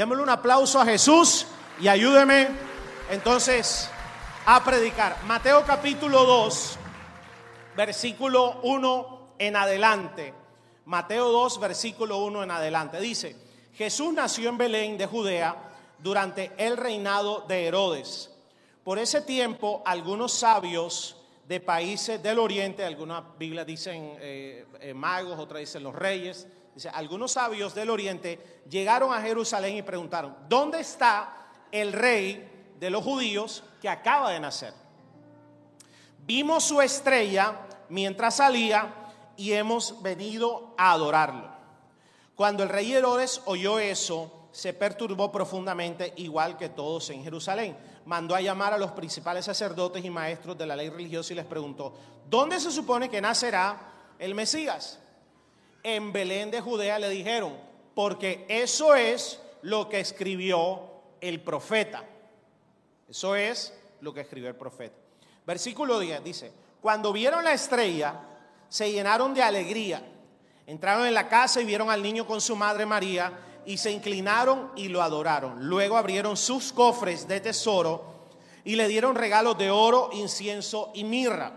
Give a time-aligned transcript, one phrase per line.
[0.00, 1.46] Démosle un aplauso a Jesús
[1.78, 2.48] y ayúdeme
[3.10, 3.90] entonces
[4.46, 5.22] a predicar.
[5.26, 6.78] Mateo capítulo 2,
[7.76, 10.32] versículo 1 en adelante.
[10.86, 12.98] Mateo 2, versículo 1 en adelante.
[12.98, 13.36] Dice,
[13.74, 15.54] Jesús nació en Belén de Judea
[15.98, 18.30] durante el reinado de Herodes.
[18.82, 21.14] Por ese tiempo, algunos sabios
[21.46, 26.88] de países del oriente, algunas Biblias dicen eh, eh, magos, otras dicen los reyes, dice,
[26.88, 33.04] algunos sabios del oriente llegaron a Jerusalén y preguntaron, ¿dónde está el rey de los
[33.04, 34.74] judíos que acaba de nacer?
[36.26, 37.56] Vimos su estrella
[37.88, 38.94] mientras salía
[39.36, 41.50] y hemos venido a adorarlo.
[42.34, 47.76] Cuando el rey Herodes oyó eso, se perturbó profundamente, igual que todos en Jerusalén.
[48.04, 51.44] Mandó a llamar a los principales sacerdotes y maestros de la ley religiosa y les
[51.44, 51.94] preguntó,
[52.28, 53.78] ¿dónde se supone que nacerá
[54.18, 54.98] el Mesías?
[55.82, 57.56] En Belén de Judea le dijeron,
[57.94, 60.82] porque eso es lo que escribió
[61.20, 62.04] el profeta.
[63.08, 64.96] Eso es lo que escribió el profeta.
[65.46, 68.14] Versículo 10 dice, cuando vieron la estrella,
[68.68, 70.02] se llenaron de alegría.
[70.66, 73.32] Entraron en la casa y vieron al niño con su madre María
[73.66, 75.66] y se inclinaron y lo adoraron.
[75.66, 78.28] Luego abrieron sus cofres de tesoro
[78.64, 81.52] y le dieron regalos de oro, incienso y mirra.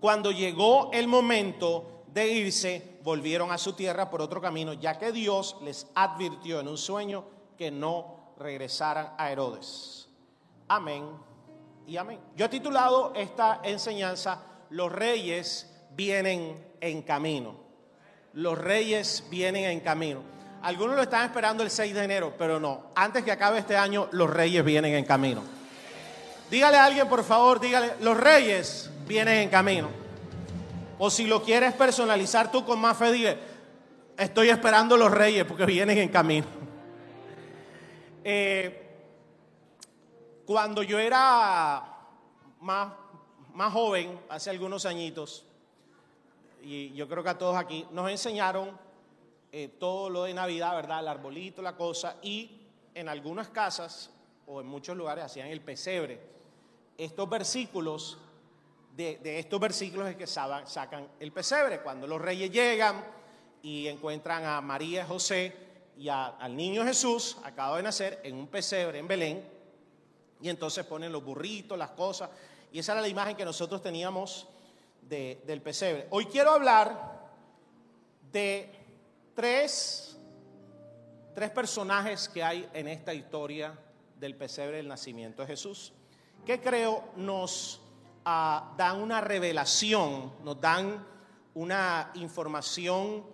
[0.00, 5.12] Cuando llegó el momento de irse, volvieron a su tierra por otro camino, ya que
[5.12, 7.24] Dios les advirtió en un sueño
[7.56, 10.08] que no regresaran a Herodes.
[10.68, 11.04] Amén
[11.86, 12.20] y amén.
[12.36, 17.56] Yo he titulado esta enseñanza, Los reyes vienen en camino.
[18.32, 20.22] Los reyes vienen en camino.
[20.62, 22.92] Algunos lo están esperando el 6 de enero, pero no.
[22.94, 25.42] Antes que acabe este año, los reyes vienen en camino.
[26.50, 30.01] Dígale a alguien, por favor, dígale, los reyes vienen en camino.
[31.04, 33.36] O si lo quieres personalizar tú con más fe, dile,
[34.16, 36.46] estoy esperando los reyes porque vienen en camino.
[38.22, 39.00] Eh,
[40.46, 41.82] cuando yo era
[42.60, 42.92] más,
[43.52, 45.44] más joven, hace algunos añitos,
[46.62, 48.70] y yo creo que a todos aquí, nos enseñaron
[49.50, 51.00] eh, todo lo de Navidad, ¿verdad?
[51.00, 52.60] El arbolito, la cosa, y
[52.94, 54.12] en algunas casas
[54.46, 56.20] o en muchos lugares hacían el pesebre.
[56.96, 58.18] Estos versículos,
[58.96, 61.80] de, estos versículos es que sacan el pesebre.
[61.80, 63.04] Cuando los reyes llegan
[63.62, 65.54] y encuentran a María José
[65.96, 69.44] y al niño Jesús, acaba de nacer, en un pesebre en Belén,
[70.40, 72.30] y entonces ponen los burritos, las cosas,
[72.72, 74.48] y esa era la imagen que nosotros teníamos
[75.02, 76.06] del pesebre.
[76.10, 77.20] Hoy quiero hablar
[78.32, 78.70] de
[79.34, 80.18] tres,
[81.34, 83.78] tres personajes que hay en esta historia
[84.18, 85.92] del pesebre del nacimiento de Jesús,
[86.46, 87.81] que creo nos
[88.24, 91.06] dan una revelación, nos dan
[91.54, 93.24] una información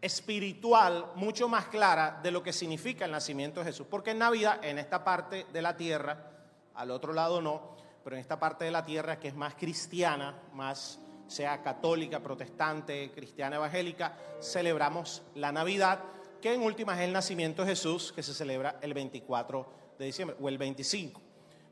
[0.00, 3.86] espiritual mucho más clara de lo que significa el nacimiento de Jesús.
[3.88, 6.30] Porque en Navidad, en esta parte de la tierra,
[6.74, 10.42] al otro lado no, pero en esta parte de la tierra que es más cristiana,
[10.52, 16.00] más sea católica, protestante, cristiana, evangélica, celebramos la Navidad,
[16.42, 19.66] que en última es el nacimiento de Jesús, que se celebra el 24
[19.98, 21.23] de diciembre o el 25.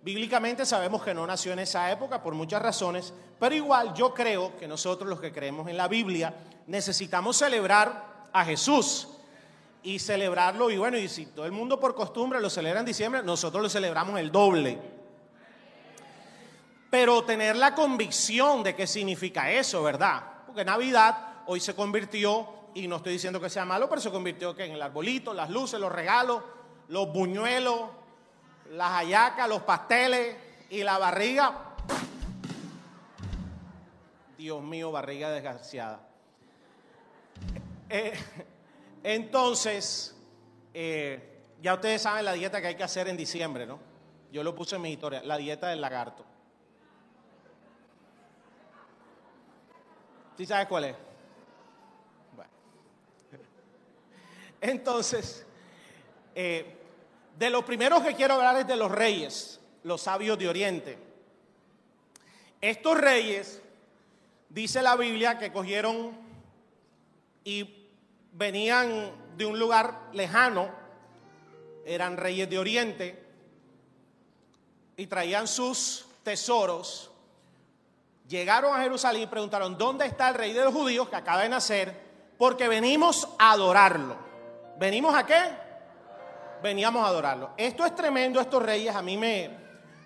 [0.02, 4.56] Bíblicamente sabemos que no nació en esa época por muchas razones, pero igual yo creo
[4.58, 6.34] que nosotros los que creemos en la Biblia
[6.66, 9.08] necesitamos celebrar a Jesús
[9.82, 10.70] y celebrarlo.
[10.70, 13.68] Y bueno, y si todo el mundo por costumbre lo celebra en diciembre, nosotros lo
[13.68, 14.78] celebramos el doble
[16.92, 20.24] pero tener la convicción de qué significa eso, ¿verdad?
[20.44, 24.54] Porque Navidad hoy se convirtió, y no estoy diciendo que sea malo, pero se convirtió
[24.58, 26.42] en el arbolito, las luces, los regalos,
[26.88, 27.88] los buñuelos,
[28.72, 30.34] las hallacas, los pasteles
[30.71, 31.75] y la barriga.
[34.38, 36.00] Dios mío, barriga desgraciada.
[37.91, 38.15] Eh,
[39.03, 40.16] entonces,
[40.72, 43.78] eh, ya ustedes saben la dieta que hay que hacer en diciembre, ¿no?
[44.32, 46.25] Yo lo puse en mi historia, la dieta del lagarto.
[50.38, 50.97] ¿Sí sabes cuál es?
[52.34, 52.50] Bueno.
[54.62, 55.47] Entonces,
[56.34, 56.81] eh,
[57.38, 60.99] de los primeros que quiero hablar es de los reyes, los sabios de Oriente.
[62.61, 63.61] Estos reyes,
[64.49, 66.12] dice la Biblia, que cogieron
[67.44, 67.88] y
[68.32, 70.70] venían de un lugar lejano,
[71.84, 73.23] eran reyes de Oriente,
[74.96, 77.12] y traían sus tesoros
[78.32, 81.50] llegaron a Jerusalén y preguntaron, ¿dónde está el rey de los judíos que acaba de
[81.50, 81.94] nacer?
[82.38, 84.17] Porque venimos a adorarlo.
[84.79, 85.43] ¿Venimos a qué?
[86.62, 87.50] Veníamos a adorarlo.
[87.56, 89.50] Esto es tremendo, estos reyes, a mí me,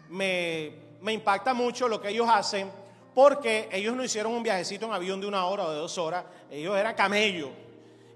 [0.09, 2.71] me, impacta mucho lo que ellos hacen,
[3.15, 6.25] porque ellos no hicieron un viajecito en avión de una hora o de dos horas,
[6.51, 7.51] ellos eran camellos.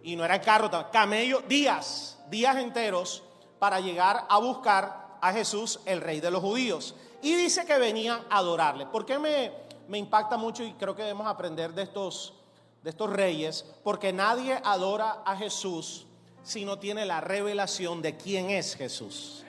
[0.02, 3.22] Y no era carro, camello, días, días enteros
[3.58, 6.94] para llegar a buscar a Jesús, el rey de los judíos.
[7.20, 8.86] Y dice que venían a adorarle.
[8.86, 9.52] ¿Por qué me,
[9.88, 12.32] me impacta mucho y creo que debemos aprender de estos,
[12.82, 13.66] de estos reyes?
[13.84, 16.06] Porque nadie adora a Jesús
[16.42, 19.44] si no tiene la revelación de quién es Jesús.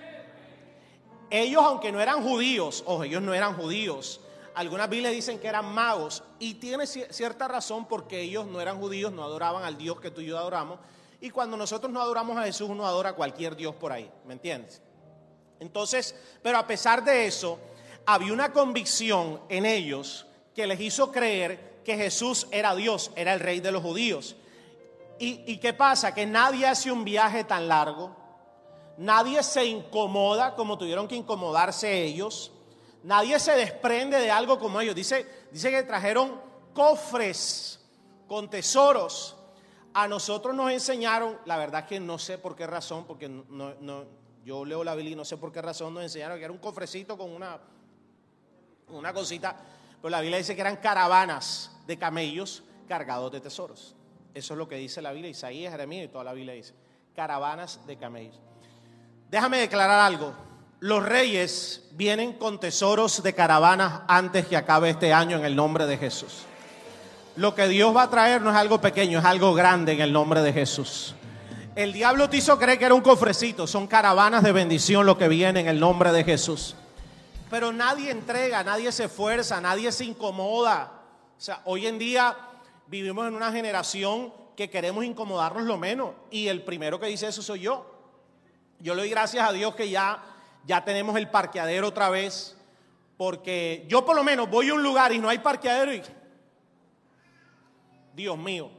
[1.30, 4.20] Ellos, aunque no eran judíos, ojo, ellos no eran judíos,
[4.54, 9.12] algunas Biblias dicen que eran magos y tiene cierta razón porque ellos no eran judíos,
[9.12, 10.80] no adoraban al Dios que tú y yo adoramos.
[11.22, 14.34] Y cuando nosotros no adoramos a Jesús, uno adora a cualquier Dios por ahí, ¿me
[14.34, 14.82] entiendes?
[15.60, 17.60] Entonces, pero a pesar de eso,
[18.06, 23.40] había una convicción en ellos que les hizo creer que Jesús era Dios, era el
[23.40, 24.36] rey de los judíos.
[25.24, 26.14] ¿Y, qué pasa?
[26.14, 28.16] Que nadie hace un viaje tan largo,
[28.98, 32.52] nadie se incomoda como tuvieron que incomodarse ellos
[33.04, 34.96] Nadie se desprende de algo como ellos.
[34.96, 36.40] Dice, dice que trajeron
[36.74, 37.80] cofres
[38.28, 39.36] con tesoros.
[39.94, 44.06] A nosotros nos enseñaron, la verdad que no sé por qué razón, porque no, no,
[44.46, 46.60] yo leo la Biblia y no sé por qué razón nos enseñaron que era un
[46.60, 47.60] cofrecito con una,
[48.90, 49.58] una cosita.
[50.00, 53.96] Pero la Biblia dice que eran caravanas de camellos cargados de tesoros.
[54.34, 56.74] Eso es lo que dice la Biblia, Isaías, Jeremías y toda la Biblia dice.
[57.16, 58.40] Caravanas de camellos.
[59.30, 60.34] Déjame declarar algo.
[60.80, 65.86] Los reyes vienen con tesoros de caravanas antes que acabe este año en el nombre
[65.86, 66.44] de Jesús.
[67.36, 70.12] Lo que Dios va a traer no es algo pequeño, es algo grande en el
[70.12, 71.16] nombre de Jesús.
[71.76, 75.30] El diablo te hizo creer que era un cofrecito, son caravanas de bendición lo que
[75.30, 76.76] viene en el nombre de Jesús.
[77.50, 80.92] Pero nadie entrega, nadie se esfuerza, nadie se incomoda.
[81.38, 82.36] O sea, hoy en día
[82.92, 86.12] vivimos en una generación que queremos incomodarnos lo menos.
[86.30, 87.90] Y el primero que dice eso soy yo.
[88.80, 90.24] Yo le doy gracias a Dios que ya
[90.66, 92.56] ya tenemos el parqueadero otra vez,
[93.18, 96.04] porque yo por lo menos voy a un lugar y no hay parqueadero.
[98.14, 98.70] Dios mío.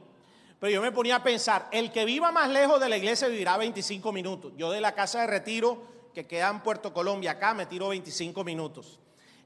[0.59, 3.57] Pero yo me ponía a pensar, el que viva más lejos de la iglesia vivirá
[3.57, 4.53] 25 minutos.
[4.55, 8.43] Yo de la casa de retiro, que queda en Puerto Colombia, acá me tiro 25
[8.43, 8.99] minutos.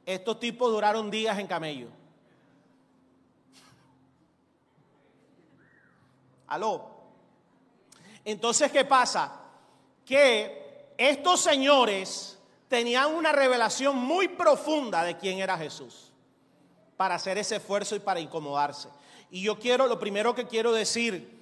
[0.06, 1.88] Estos tipos duraron días en camello.
[6.48, 6.98] Aló.
[8.26, 9.42] Entonces, ¿qué pasa?
[10.06, 16.12] Que estos señores tenían una revelación muy profunda de quién era Jesús
[16.98, 18.90] para hacer ese esfuerzo y para incomodarse.
[19.30, 21.38] Y yo quiero, lo primero que quiero decir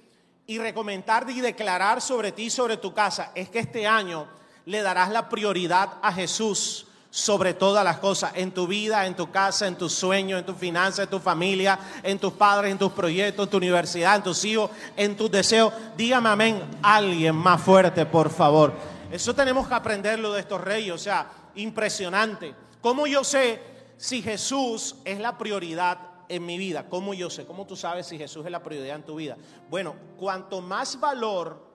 [0.46, 4.28] y recomendar y declarar sobre ti y sobre tu casa es que este año
[4.64, 9.30] le darás la prioridad a Jesús sobre todas las cosas, en tu vida, en tu
[9.30, 12.92] casa, en tus sueños, en tu finanzas, en tu familia, en tus padres, en tus
[12.92, 15.72] proyectos, en tu universidad, en tus hijos, en tus deseos.
[15.96, 18.74] Dígame amén, alguien más fuerte, por favor.
[19.10, 22.54] Eso tenemos que aprenderlo de estos reyes, o sea, impresionante.
[22.82, 23.62] ¿Cómo yo sé
[23.96, 25.98] si Jesús es la prioridad
[26.28, 26.86] en mi vida?
[26.86, 27.46] ¿Cómo yo sé?
[27.46, 29.38] ¿Cómo tú sabes si Jesús es la prioridad en tu vida?
[29.70, 31.66] Bueno, cuanto más valor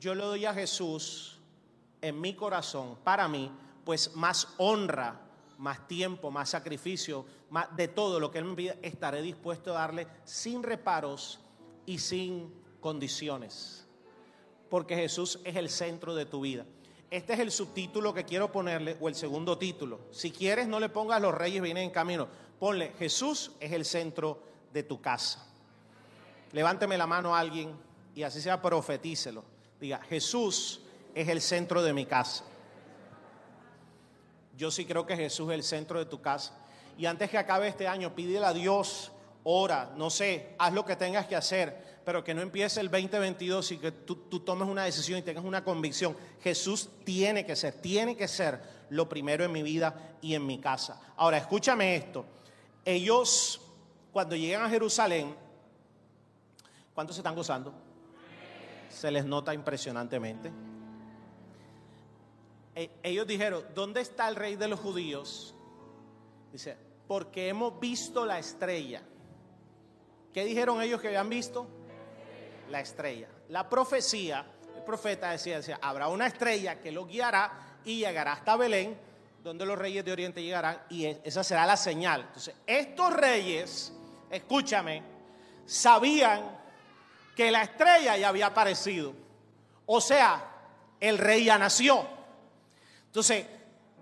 [0.00, 1.38] yo le doy a Jesús
[2.00, 3.50] en mi corazón, para mí,
[3.86, 5.18] pues más honra,
[5.56, 9.78] más tiempo, más sacrificio, más de todo lo que Él me pide, estaré dispuesto a
[9.78, 11.40] darle sin reparos
[11.86, 13.86] y sin condiciones
[14.68, 16.64] porque Jesús es el centro de tu vida.
[17.10, 20.00] Este es el subtítulo que quiero ponerle, o el segundo título.
[20.10, 22.28] Si quieres, no le pongas los reyes vienen en camino.
[22.58, 24.42] Ponle, Jesús es el centro
[24.72, 25.46] de tu casa.
[26.52, 27.70] Levánteme la mano a alguien
[28.14, 29.44] y así sea, profetícelo.
[29.80, 30.80] Diga, Jesús
[31.14, 32.44] es el centro de mi casa.
[34.56, 36.54] Yo sí creo que Jesús es el centro de tu casa.
[36.96, 39.12] Y antes que acabe este año, pídele a Dios,
[39.44, 43.72] ora, no sé, haz lo que tengas que hacer pero que no empiece el 2022
[43.72, 46.16] y que tú, tomes una decisión y tengas una convicción.
[46.40, 50.60] Jesús tiene que ser, tiene que ser lo primero en mi vida y en mi
[50.60, 51.00] casa.
[51.16, 52.24] Ahora, escúchame esto.
[52.84, 53.60] Ellos,
[54.12, 55.34] cuando llegan a Jerusalén,
[56.94, 57.74] ¿cuántos se están gozando?
[58.88, 60.52] Se les nota impresionantemente.
[62.76, 65.56] E, ellos dijeron, ¿dónde está el rey de los judíos?
[66.52, 66.76] Dice,
[67.08, 69.02] porque hemos visto la estrella.
[70.32, 71.66] ¿Qué dijeron ellos que habían visto?
[72.70, 73.28] la estrella.
[73.48, 78.56] La profecía, el profeta decía, decía, habrá una estrella que lo guiará y llegará hasta
[78.56, 78.98] Belén,
[79.42, 82.22] donde los reyes de Oriente llegarán, y esa será la señal.
[82.22, 83.92] Entonces, estos reyes,
[84.30, 85.02] escúchame,
[85.64, 86.58] sabían
[87.36, 89.14] que la estrella ya había aparecido.
[89.86, 90.52] O sea,
[90.98, 92.15] el rey ya nació.
[93.16, 93.46] Entonces,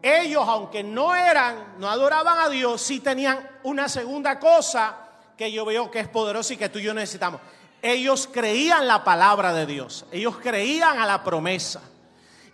[0.02, 4.96] ellos, aunque no eran, no adoraban a Dios, sí tenían una segunda cosa
[5.38, 7.40] que yo veo que es poderosa y que tú y yo necesitamos
[7.84, 11.82] ellos creían la palabra de Dios, ellos creían a la promesa.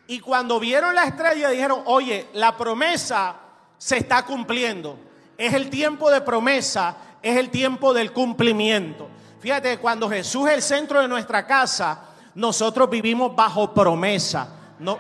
[0.09, 3.37] Y cuando vieron la estrella dijeron, oye, la promesa
[3.79, 4.99] se está cumpliendo.
[5.39, 9.09] Es el tiempo de promesa, es el tiempo del cumplimiento.
[9.39, 14.49] Fíjate, cuando Jesús es el centro de nuestra casa, nosotros vivimos bajo promesa.
[14.81, 14.99] No,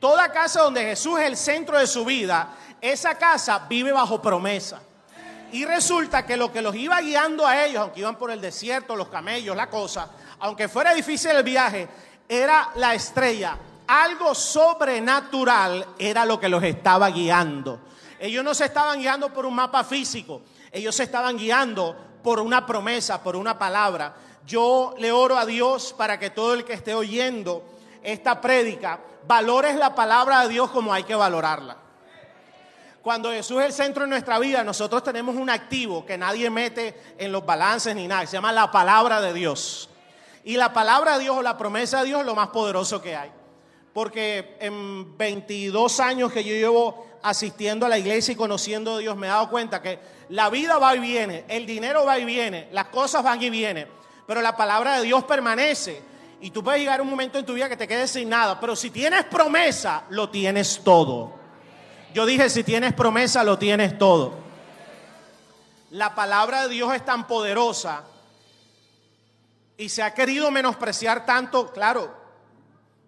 [0.00, 4.80] toda casa donde Jesús es el centro de su vida, esa casa vive bajo promesa.
[5.50, 8.94] Y resulta que lo que los iba guiando a ellos, aunque iban por el desierto,
[8.94, 11.88] los camellos, la cosa, aunque fuera difícil el viaje,
[12.28, 13.56] era la estrella.
[13.86, 17.80] Algo sobrenatural era lo que los estaba guiando.
[18.20, 22.66] Ellos no se estaban guiando por un mapa físico, ellos se estaban guiando por una
[22.66, 24.14] promesa, por una palabra.
[24.46, 27.77] Yo le oro a Dios para que todo el que esté oyendo
[28.12, 31.76] esta prédica valores la palabra de Dios como hay que valorarla.
[33.02, 36.98] Cuando Jesús es el centro de nuestra vida, nosotros tenemos un activo que nadie mete
[37.18, 39.88] en los balances ni nada, se llama la palabra de Dios.
[40.44, 43.14] Y la palabra de Dios o la promesa de Dios es lo más poderoso que
[43.14, 43.30] hay.
[43.92, 49.16] Porque en 22 años que yo llevo asistiendo a la iglesia y conociendo a Dios,
[49.16, 49.98] me he dado cuenta que
[50.30, 53.88] la vida va y viene, el dinero va y viene, las cosas van y vienen,
[54.26, 56.07] pero la palabra de Dios permanece.
[56.40, 58.60] Y tú puedes llegar a un momento en tu vida que te quedes sin nada,
[58.60, 61.32] pero si tienes promesa, lo tienes todo.
[62.14, 64.34] Yo dije, si tienes promesa, lo tienes todo.
[65.90, 68.04] La palabra de Dios es tan poderosa
[69.76, 72.14] y se ha querido menospreciar tanto, claro,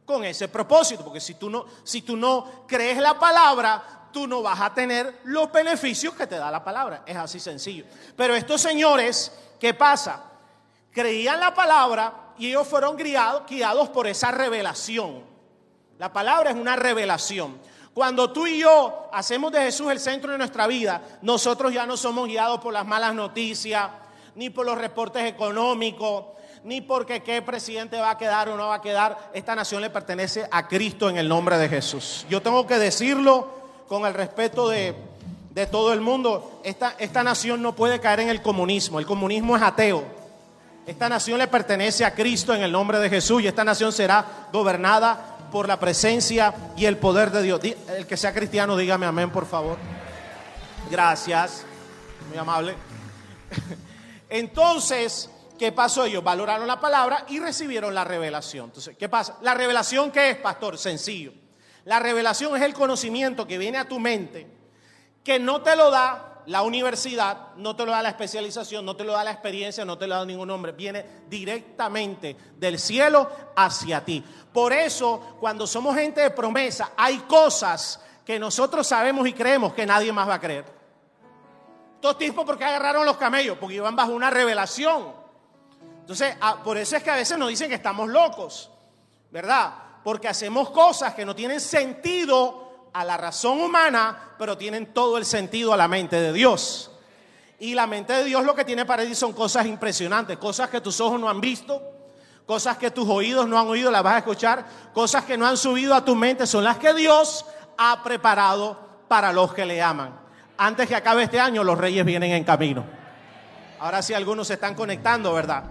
[0.05, 4.43] con ese propósito, porque si tú no, si tú no crees la palabra, tú no
[4.43, 7.03] vas a tener los beneficios que te da la palabra.
[7.07, 7.85] Es así sencillo.
[8.17, 10.25] Pero estos señores, ¿qué pasa?
[10.93, 15.23] Creían la palabra y ellos fueron guiados, guiados por esa revelación.
[15.99, 17.59] La palabra es una revelación.
[17.93, 21.99] Cuando tú y yo hacemos de Jesús el centro de nuestra vida, nosotros ya no
[21.99, 23.91] somos guiados por las malas noticias,
[24.35, 26.25] ni por los reportes económicos,
[26.65, 29.19] ni porque qué presidente va a quedar o no va a quedar.
[29.35, 32.25] Esta nación le pertenece a Cristo en el nombre de Jesús.
[32.31, 33.49] Yo tengo que decirlo
[33.87, 34.95] con el respeto de,
[35.71, 36.63] todo el mundo.
[36.65, 38.99] Esta, esta nación no puede caer en el comunismo.
[38.99, 40.20] El comunismo es ateo.
[40.87, 44.49] Esta nación le pertenece a Cristo en el nombre de Jesús y esta nación será
[44.53, 47.61] gobernada por la presencia y el poder de Dios.
[47.89, 49.79] El que sea cristiano, dígame amén, por favor.
[50.91, 51.65] Gracias,
[52.29, 52.75] muy amable.
[54.29, 56.05] Entonces, ¿qué pasó?
[56.05, 58.67] Ellos valoraron la palabra y recibieron la revelación.
[58.67, 59.37] Entonces, ¿qué pasa?
[59.43, 60.79] La revelación, ¿qué es, pastor?
[60.79, 61.33] Sencillo.
[61.85, 64.47] La revelación es el conocimiento que viene a tu mente,
[65.25, 69.05] que no te lo da la universidad, no te lo da la especialización, no te
[69.05, 70.73] lo da la experiencia, no te lo da ningún hombre.
[70.73, 74.25] Viene directamente del cielo hacia ti.
[74.53, 79.87] Por eso, cuando somos gente de promesa, hay cosas que nosotros sabemos y creemos que
[79.87, 80.65] nadie más va a creer.
[81.97, 83.59] Estos tipos, porque agarraron los camellos?
[83.59, 85.13] Porque iban bajo una revelación.
[86.01, 88.71] Entonces, ah, por eso es que a veces nos dicen que estamos locos,
[89.31, 89.73] ¿verdad?
[90.03, 95.25] Porque hacemos cosas que no tienen sentido a la razón humana, pero tienen todo el
[95.25, 96.91] sentido a la mente de Dios.
[97.59, 100.81] Y la mente de Dios lo que tiene para ti son cosas impresionantes, cosas que
[100.81, 101.83] tus ojos no han visto,
[102.47, 105.57] cosas que tus oídos no han oído, las vas a escuchar, cosas que no han
[105.57, 107.45] subido a tu mente, son las que Dios
[107.77, 108.79] ha preparado
[109.09, 110.19] para los que le aman.
[110.57, 112.85] Antes que acabe este año, los reyes vienen en camino.
[113.79, 115.65] Ahora sí algunos se están conectando, ¿verdad?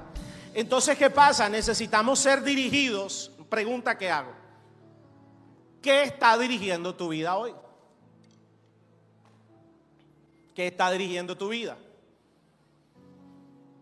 [0.54, 1.48] Entonces, ¿qué pasa?
[1.48, 3.32] Necesitamos ser dirigidos.
[3.50, 4.39] Pregunta que hago.
[5.82, 7.54] ¿Qué está dirigiendo tu vida hoy?
[10.54, 11.78] ¿Qué está dirigiendo tu vida?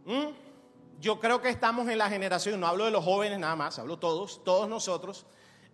[0.05, 0.27] ¿Mm?
[0.99, 3.97] Yo creo que estamos en la generación, no hablo de los jóvenes nada más, hablo
[3.97, 5.25] todos, todos nosotros.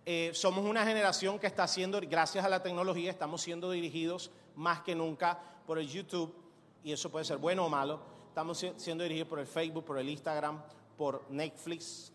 [0.06, 4.80] Eh, somos una generación que está siendo, gracias a la tecnología, estamos siendo dirigidos más
[4.80, 6.34] que nunca por el YouTube,
[6.82, 8.00] y eso puede ser bueno o malo.
[8.28, 10.62] Estamos siendo dirigidos por el Facebook, por el Instagram,
[10.98, 12.12] por Netflix,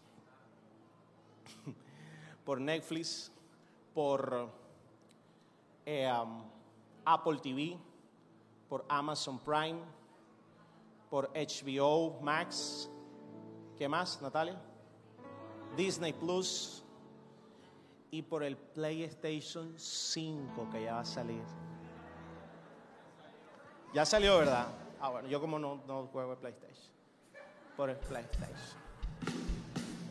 [2.46, 3.32] por Netflix,
[3.94, 4.50] por
[5.86, 6.44] eh, um,
[7.06, 7.78] Apple TV,
[8.68, 9.80] por Amazon Prime,
[11.10, 12.90] por HBO Max.
[13.78, 14.60] ¿Qué más, Natalia?
[15.76, 16.84] Disney Plus
[18.12, 21.44] y por el PlayStation 5 que ya va a salir.
[23.94, 24.68] Ya salió, ¿verdad?
[25.00, 26.94] Ah, bueno, yo como no, no juego PlayStation
[27.76, 28.78] por el PlayStation.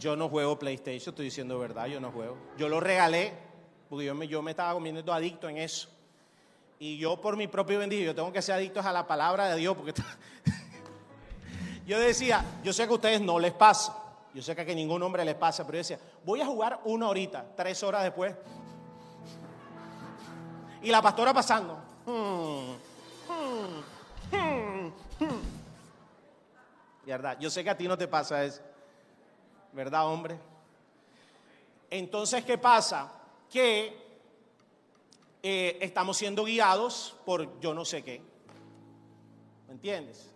[0.00, 2.36] Yo no juego PlayStation, estoy diciendo verdad, yo no juego.
[2.56, 3.47] Yo lo regalé
[3.88, 5.88] porque yo me, yo me estaba comiendo adicto en eso.
[6.78, 9.56] Y yo por mi propio bendito, yo tengo que ser adicto a la palabra de
[9.56, 9.92] Dios porque
[11.86, 13.96] yo decía, yo sé que a ustedes no les pasa,
[14.32, 17.08] yo sé que a ningún hombre les pasa, pero yo decía, voy a jugar una
[17.08, 18.34] horita, tres horas después.
[20.82, 21.76] Y la pastora pasando.
[22.06, 22.74] Hmm,
[27.04, 27.36] ¿verdad?
[27.40, 28.60] Yo sé que a ti no te pasa eso,
[29.72, 30.38] ¿verdad, hombre?
[31.90, 33.10] Entonces, ¿qué pasa?
[33.50, 34.08] Que
[35.42, 38.20] eh, estamos siendo guiados por yo no sé qué.
[39.66, 40.30] ¿Me entiendes?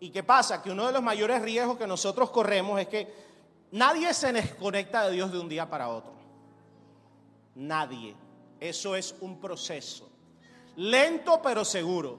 [0.00, 0.62] ¿Y qué pasa?
[0.62, 3.12] Que uno de los mayores riesgos que nosotros corremos es que
[3.72, 6.12] nadie se desconecta de Dios de un día para otro.
[7.54, 8.14] Nadie.
[8.60, 10.08] Eso es un proceso.
[10.76, 12.18] Lento pero seguro.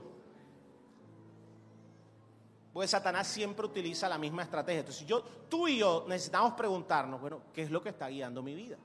[2.74, 4.80] Pues Satanás siempre utiliza la misma estrategia.
[4.80, 8.54] Entonces yo, tú y yo necesitamos preguntarnos, bueno, ¿qué es lo que está guiando mi
[8.54, 8.78] vida?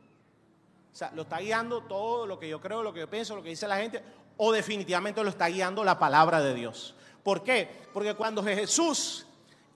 [0.92, 3.42] O sea, ¿lo está guiando todo lo que yo creo, lo que yo pienso, lo
[3.42, 4.02] que dice la gente?
[4.36, 6.94] ¿O definitivamente lo está guiando la palabra de Dios?
[7.22, 7.86] ¿Por qué?
[7.92, 9.26] Porque cuando Jesús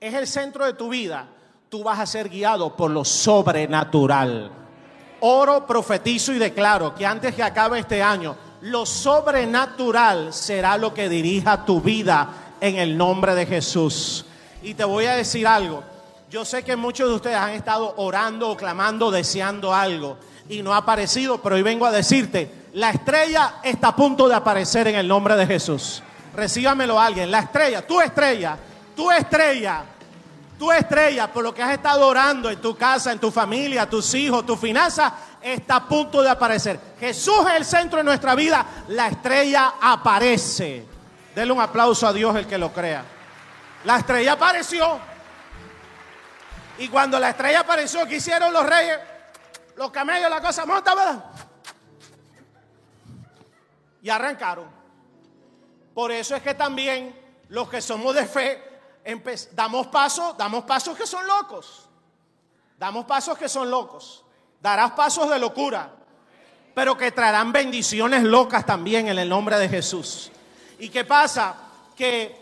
[0.00, 1.28] es el centro de tu vida,
[1.68, 4.50] tú vas a ser guiado por lo sobrenatural.
[5.20, 11.08] Oro, profetizo y declaro que antes que acabe este año, lo sobrenatural será lo que
[11.08, 14.26] dirija tu vida en el nombre de Jesús.
[14.62, 15.82] Y te voy a decir algo.
[16.30, 20.16] Yo sé que muchos de ustedes han estado orando o clamando, deseando algo
[20.48, 24.34] y no ha aparecido, pero hoy vengo a decirte, la estrella está a punto de
[24.34, 26.02] aparecer en el nombre de Jesús.
[26.34, 28.58] Recíbamelo alguien, la estrella, tu estrella,
[28.94, 29.84] tu estrella,
[30.58, 34.12] tu estrella, por lo que has estado orando en tu casa, en tu familia, tus
[34.14, 36.80] hijos, tu finanza, está a punto de aparecer.
[36.98, 40.84] Jesús es el centro de nuestra vida, la estrella aparece.
[41.34, 43.04] Denle un aplauso a Dios el que lo crea.
[43.84, 44.98] La estrella apareció.
[46.78, 48.98] Y cuando la estrella apareció, ¿qué hicieron los reyes?
[49.76, 51.24] Los camellos, la cosa, monta, ¿verdad?
[54.02, 54.68] Y arrancaron.
[55.94, 58.62] Por eso es que también los que somos de fe
[59.52, 61.88] damos pasos, damos pasos que son locos.
[62.78, 64.24] Damos pasos que son locos.
[64.60, 65.90] Darás pasos de locura,
[66.74, 70.30] pero que traerán bendiciones locas también en el nombre de Jesús.
[70.78, 71.54] ¿Y qué pasa?
[71.94, 72.34] Que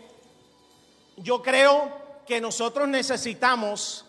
[1.17, 1.91] yo creo
[2.25, 4.05] que nosotros necesitamos,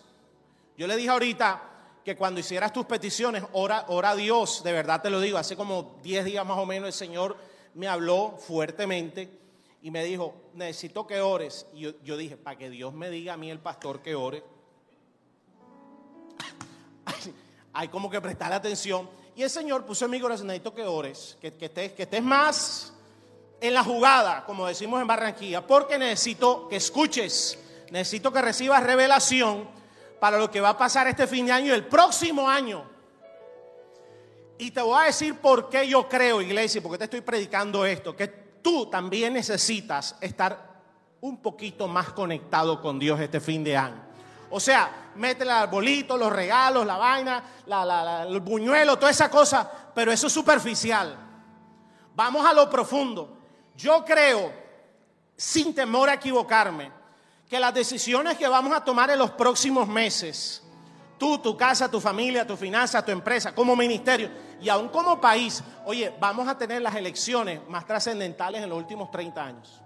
[0.77, 1.61] yo le dije ahorita,
[2.05, 5.55] que cuando hicieras tus peticiones, ora, ora a Dios, de verdad te lo digo, hace
[5.55, 7.35] como 10 días más o menos el Señor
[7.73, 9.27] me habló fuertemente
[9.81, 11.65] y me dijo, necesito que ores.
[11.73, 14.43] Y yo, dije, para que Dios me diga a mí, el pastor, que ore,
[17.73, 19.09] hay como que prestar atención.
[19.35, 22.21] Y el Señor puso en mi corazón, necesito que ores, que, que, estés, que estés
[22.21, 22.93] más
[23.59, 27.57] en la jugada, como decimos en Barranquilla, porque necesito que escuches,
[27.89, 29.74] necesito que recibas revelación
[30.19, 32.85] para lo que va a pasar este fin de año y el próximo año.
[34.57, 38.15] Y te voy a decir por qué yo creo, iglesia, porque te estoy predicando esto,
[38.15, 40.75] que tú también necesitas estar
[41.21, 44.01] un poquito más conectado con Dios este fin de año.
[44.49, 47.43] O sea, métele el arbolito, los regalos, la vaina,
[48.27, 51.17] el buñuelo, toda esa cosa, pero eso es superficial.
[52.15, 53.37] Vamos a lo profundo.
[53.75, 54.53] Yo creo,
[55.35, 56.91] sin temor a equivocarme,
[57.49, 60.63] que las decisiones que vamos a tomar en los próximos meses,
[61.17, 65.63] tú, tu casa, tu familia, tu finanza, tu empresa, como ministerio y aún como país,
[65.85, 69.81] oye, vamos a tener las elecciones más trascendentales en los últimos 30 años.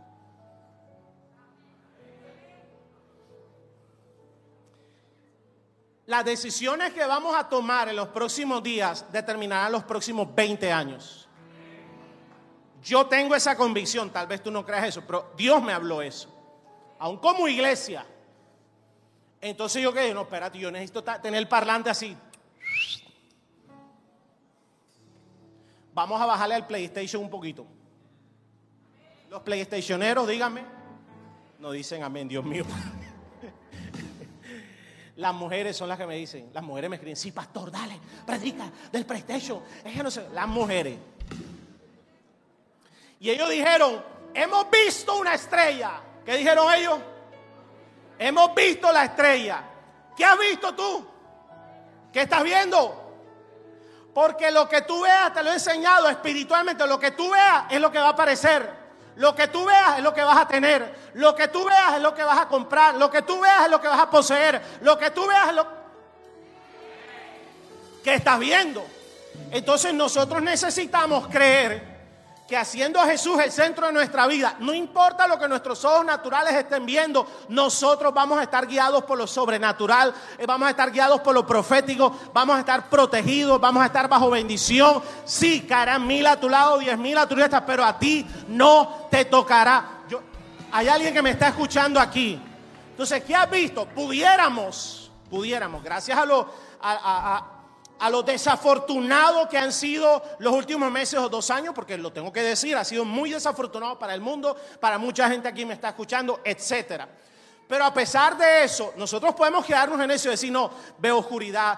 [6.05, 11.27] Las decisiones que vamos a tomar en los próximos días determinarán los próximos 20 años.
[12.81, 16.38] Yo tengo esa convicción, tal vez tú no creas eso, pero Dios me habló eso
[16.99, 18.05] aún como iglesia.
[19.41, 22.15] Entonces yo qué, no, espérate, yo necesito tener el parlante así.
[25.93, 27.65] Vamos a bajarle al PlayStation un poquito.
[29.29, 30.63] Los PlayStationeros, díganme.
[31.59, 32.65] No dicen amén, Dios mío.
[35.15, 38.71] Las mujeres son las que me dicen, las mujeres me escriben, sí, pastor, dale, predica
[38.89, 39.61] del PlayStation.
[39.83, 40.97] Es que no sé, las mujeres.
[43.19, 44.01] Y ellos dijeron,
[44.33, 46.01] hemos visto una estrella.
[46.29, 46.99] ¿Qué dijeron ellos?
[48.19, 49.63] Hemos visto la estrella.
[50.15, 51.07] ¿Qué has visto tú?
[52.13, 53.15] ¿Qué estás viendo?
[54.13, 57.81] Porque lo que tú veas, te lo he enseñado espiritualmente, lo que tú veas es
[57.81, 58.69] lo que va a aparecer.
[59.15, 60.93] Lo que tú veas es lo que vas a tener.
[61.15, 62.93] Lo que tú veas es lo que vas a comprar.
[62.93, 64.61] Lo que tú veas es lo que vas a poseer.
[64.81, 65.67] Lo que tú veas es lo
[68.03, 68.85] que estás viendo.
[69.49, 71.88] Entonces nosotros necesitamos creer
[72.49, 76.03] que haciendo a Jesús el centro de nuestra vida, no importa lo que nuestros ojos
[76.03, 80.91] naturales estén viendo, nosotros vamos a estar guiados por lo sobrenatural, eh, vamos a estar
[80.91, 85.03] guiados por lo profético, vamos a estar protegidos, vamos a estar bajo bendición.
[85.25, 89.07] Sí, caerán mil a tu lado, diez mil a tu derecha, pero a ti no
[89.11, 89.99] te tocará.
[90.09, 90.19] Yo,
[90.71, 92.41] hay alguien que me está escuchando aquí.
[92.89, 93.85] Entonces, ¿qué has visto?
[93.85, 96.51] Pudiéramos, pudiéramos, gracias a lo...
[96.81, 97.58] a
[98.07, 102.41] los desafortunados que han sido los últimos meses o dos años, porque lo tengo que
[102.41, 106.39] decir, ha sido muy desafortunado para el mundo, para mucha gente aquí me está escuchando,
[106.45, 107.09] etcétera.
[107.67, 111.77] Pero a pesar de eso, nosotros podemos quedarnos en eso y decir, no, veo oscuridad.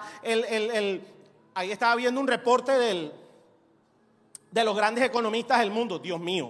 [1.54, 6.46] ahí estaba viendo un reporte de los grandes economistas del mundo, Dios mío.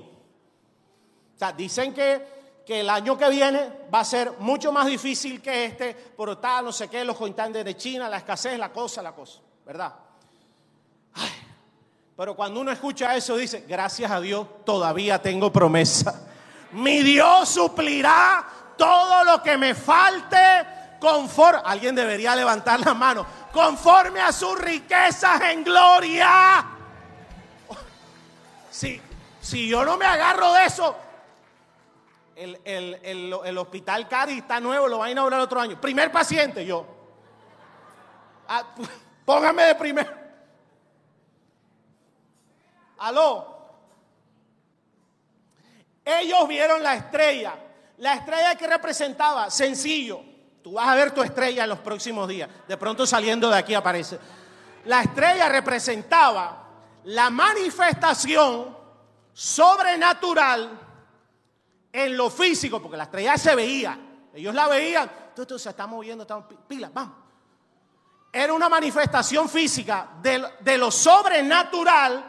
[1.35, 5.41] O sea, dicen que, que el año que viene va a ser mucho más difícil
[5.43, 9.03] que este, por tal, no sé qué, los cointantes de China, la escasez, la cosa,
[9.03, 9.94] la cosa, ¿verdad?
[12.16, 16.29] pero cuando uno escucha eso dice, gracias a Dios, todavía tengo promesa.
[16.72, 18.44] Mi Dios suplirá
[18.77, 20.38] todo lo que me falte
[21.01, 26.64] conforme, alguien debería levantar la mano, conforme a sus riquezas en gloria.
[28.70, 29.01] Si,
[29.40, 30.96] si yo no me agarro de eso,
[32.37, 35.81] el, hospital Cari está nuevo, lo va a inaugurar otro año.
[35.81, 36.87] Primer paciente, yo.
[38.48, 38.64] Ah,
[39.33, 40.11] póngame de primero.
[42.99, 43.53] Aló.
[46.05, 47.55] Ellos vieron la estrella.
[47.99, 50.21] La estrella que representaba, sencillo.
[50.62, 52.49] Tú vas a ver tu estrella en los próximos días.
[52.68, 54.18] De pronto saliendo de aquí aparece.
[54.85, 56.68] La estrella representaba
[57.05, 58.77] la manifestación
[59.33, 60.79] sobrenatural
[61.92, 63.99] en lo físico, porque la estrella se veía.
[64.35, 65.11] Ellos la veían.
[65.35, 67.22] Tú, se está moviendo, está pila, vamos.
[68.33, 72.25] Era una manifestación física de, de lo sobrenatural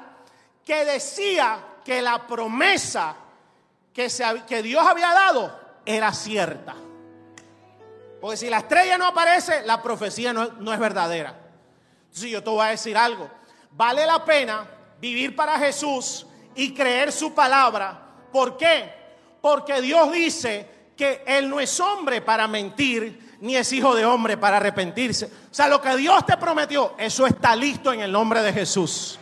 [0.65, 3.15] que decía que la promesa
[3.93, 4.09] que,
[4.47, 6.75] que Dios había dado era cierta.
[8.19, 11.37] Porque si la estrella no aparece, la profecía no, no es verdadera.
[12.05, 13.29] Entonces yo te voy a decir algo.
[13.71, 14.67] Vale la pena
[14.99, 17.99] vivir para Jesús y creer su palabra.
[18.31, 18.91] ¿Por qué?
[19.41, 24.37] Porque Dios dice que Él no es hombre para mentir, ni es hijo de hombre
[24.37, 25.25] para arrepentirse.
[25.25, 29.19] O sea, lo que Dios te prometió, eso está listo en el nombre de Jesús.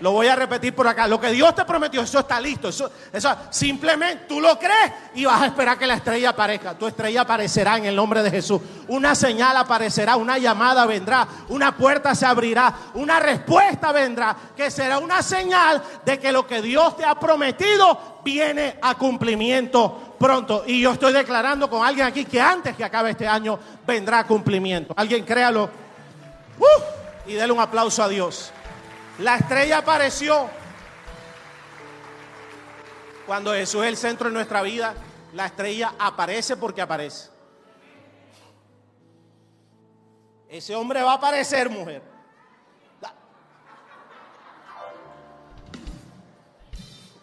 [0.00, 1.06] Lo voy a repetir por acá.
[1.06, 2.70] Lo que Dios te prometió, eso está listo.
[2.70, 6.76] Eso, eso, simplemente tú lo crees y vas a esperar que la estrella aparezca.
[6.76, 8.60] Tu estrella aparecerá en el nombre de Jesús.
[8.88, 14.98] Una señal aparecerá, una llamada vendrá, una puerta se abrirá, una respuesta vendrá, que será
[14.98, 20.64] una señal de que lo que Dios te ha prometido viene a cumplimiento pronto.
[20.66, 24.92] Y yo estoy declarando con alguien aquí que antes que acabe este año vendrá cumplimiento.
[24.96, 25.70] Alguien créalo.
[27.26, 28.52] y déle un aplauso a Dios.
[29.18, 30.50] La estrella apareció.
[33.26, 34.94] Cuando Jesús es el centro de nuestra vida,
[35.32, 37.30] la estrella aparece porque aparece.
[40.48, 42.02] Ese hombre va a aparecer, mujer.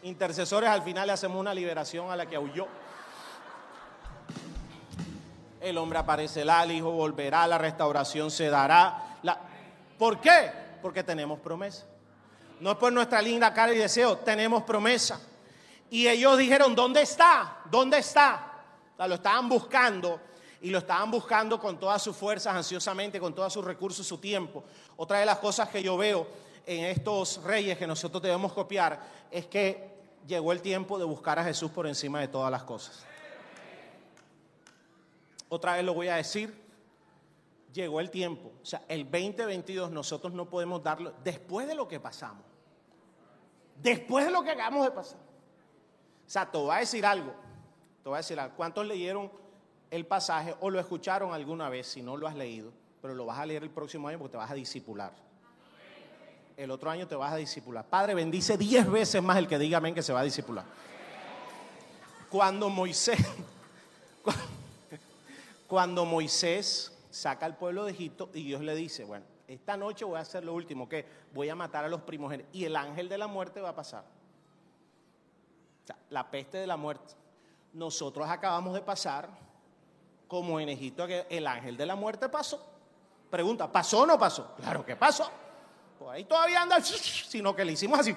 [0.01, 2.67] Intercesores, al final le hacemos una liberación a la que huyó.
[5.59, 9.17] El hombre aparecerá, el hijo volverá, la restauración se dará.
[9.23, 9.39] La...
[9.97, 10.51] ¿Por qué?
[10.81, 11.85] Porque tenemos promesa.
[12.59, 15.19] No es por nuestra linda cara y deseo, tenemos promesa.
[15.89, 17.59] Y ellos dijeron, ¿dónde está?
[17.69, 18.43] ¿Dónde está?
[18.97, 20.19] lo estaban buscando
[20.59, 24.63] y lo estaban buscando con todas sus fuerzas, ansiosamente, con todos sus recursos, su tiempo.
[24.95, 26.27] Otra de las cosas que yo veo
[26.65, 31.43] en estos reyes que nosotros debemos copiar es que llegó el tiempo de buscar a
[31.43, 33.06] Jesús por encima de todas las cosas.
[35.49, 36.53] Otra vez lo voy a decir,
[37.73, 38.51] llegó el tiempo.
[38.61, 42.43] O sea, el 2022 nosotros no podemos darlo después de lo que pasamos.
[43.81, 45.19] Después de lo que acabamos de pasar.
[46.25, 47.33] O sea, te voy a decir algo.
[48.03, 48.55] Te voy a decir algo.
[48.55, 49.31] ¿Cuántos leyeron
[49.91, 52.71] el pasaje o lo escucharon alguna vez si no lo has leído?
[53.01, 55.13] Pero lo vas a leer el próximo año porque te vas a discipular.
[56.57, 57.85] El otro año te vas a discipular.
[57.85, 60.65] Padre, bendice diez veces más el que diga amén que se va a discipular.
[62.29, 63.19] Cuando Moisés,
[65.67, 70.17] cuando Moisés saca al pueblo de Egipto y Dios le dice, bueno, esta noche voy
[70.17, 73.17] a hacer lo último, que voy a matar a los primogénitos y el ángel de
[73.17, 74.03] la muerte va a pasar.
[75.83, 77.13] O sea, la peste de la muerte.
[77.73, 79.29] Nosotros acabamos de pasar,
[80.27, 82.61] como en Egipto, el ángel de la muerte pasó.
[83.29, 84.53] Pregunta, ¿pasó o no pasó?
[84.55, 85.29] Claro que pasó.
[85.99, 88.15] Pues ahí todavía anda, sino que le hicimos así.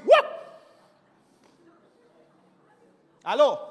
[3.23, 3.70] ¿Aló?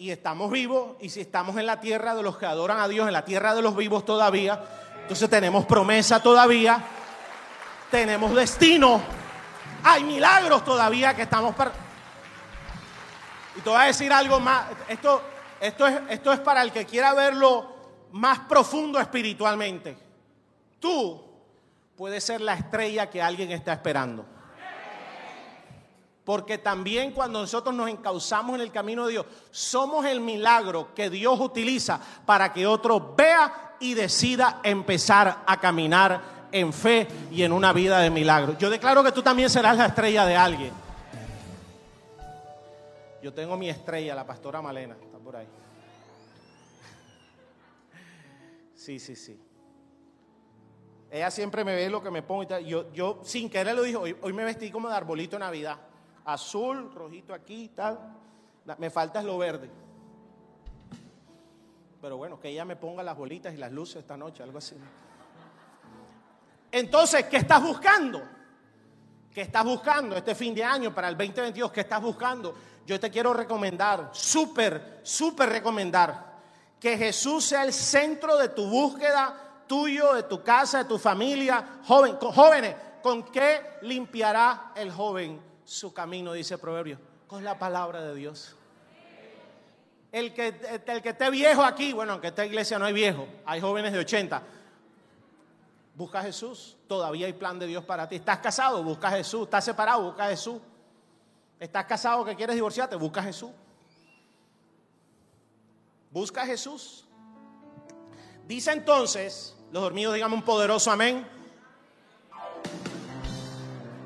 [0.00, 3.06] Y estamos vivos, y si estamos en la tierra de los que adoran a Dios,
[3.06, 4.58] en la tierra de los vivos todavía,
[5.02, 6.82] entonces tenemos promesa todavía,
[7.90, 9.02] tenemos destino,
[9.84, 11.72] hay milagros todavía que estamos para...
[13.56, 15.20] Y te voy a decir algo más, esto,
[15.60, 17.68] esto, es, esto es para el que quiera verlo
[18.12, 19.98] más profundo espiritualmente.
[20.78, 21.22] Tú
[21.94, 24.24] puedes ser la estrella que alguien está esperando.
[26.24, 31.08] Porque también cuando nosotros nos encauzamos en el camino de Dios, somos el milagro que
[31.08, 37.52] Dios utiliza para que otro vea y decida empezar a caminar en fe y en
[37.52, 38.56] una vida de milagro.
[38.58, 40.72] Yo declaro que tú también serás la estrella de alguien.
[43.22, 45.46] Yo tengo mi estrella, la pastora Malena, está por ahí.
[48.74, 49.38] Sí, sí, sí.
[51.10, 52.64] Ella siempre me ve lo que me pongo y tal.
[52.64, 55.89] Yo, yo sin querer lo hoy, hoy me vestí como de arbolito de Navidad
[56.24, 57.98] azul, rojito aquí, tal.
[58.78, 59.70] Me falta lo verde.
[62.00, 64.76] Pero bueno, que ella me ponga las bolitas y las luces esta noche, algo así.
[66.72, 68.22] Entonces, ¿qué estás buscando?
[69.32, 71.70] ¿Qué estás buscando este fin de año para el 2022?
[71.72, 72.54] ¿Qué estás buscando?
[72.86, 76.30] Yo te quiero recomendar, súper, súper recomendar,
[76.80, 81.80] que Jesús sea el centro de tu búsqueda tuyo, de tu casa, de tu familia.
[81.86, 86.32] Joven, jóvenes, ¿con qué limpiará el joven su camino?
[86.32, 86.98] Dice proverbio.
[87.28, 88.56] Con la palabra de Dios.
[90.10, 90.48] El que,
[90.86, 94.00] el que esté viejo aquí, bueno, aunque esta iglesia no hay viejo, hay jóvenes de
[94.00, 94.42] 80.
[95.94, 96.76] Busca a Jesús.
[96.88, 98.16] Todavía hay plan de Dios para ti.
[98.16, 98.82] ¿Estás casado?
[98.82, 99.42] Busca a Jesús.
[99.44, 100.02] ¿Estás separado?
[100.02, 100.60] Busca a Jesús.
[101.60, 102.96] ¿Estás casado que quieres divorciarte?
[102.96, 103.50] Busca a Jesús.
[106.10, 107.04] Busca a Jesús.
[108.48, 111.24] Dice entonces, los dormidos digan un poderoso amén.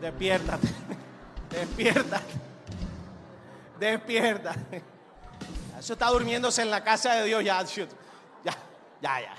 [0.02, 0.83] Despiértate.
[1.54, 2.34] Despiértate.
[3.78, 4.82] Despiértate.
[5.78, 7.62] Eso está durmiéndose en la casa de Dios ya.
[8.44, 8.56] Ya,
[9.00, 9.34] ya, ya.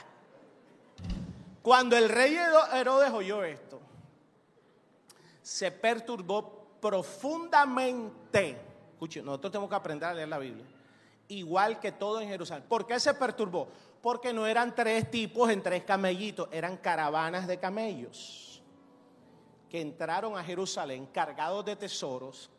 [1.61, 2.37] Cuando el rey
[2.73, 3.81] Herodes oyó esto,
[5.41, 8.57] se perturbó profundamente.
[8.93, 10.65] Escuchen, nosotros tenemos que aprender a leer la Biblia.
[11.27, 12.65] Igual que todo en Jerusalén.
[12.69, 13.67] ¿Por qué se perturbó?
[14.01, 18.44] Porque no eran tres tipos en tres camellitos, eran caravanas de camellos
[19.69, 22.49] que entraron a Jerusalén cargados de tesoros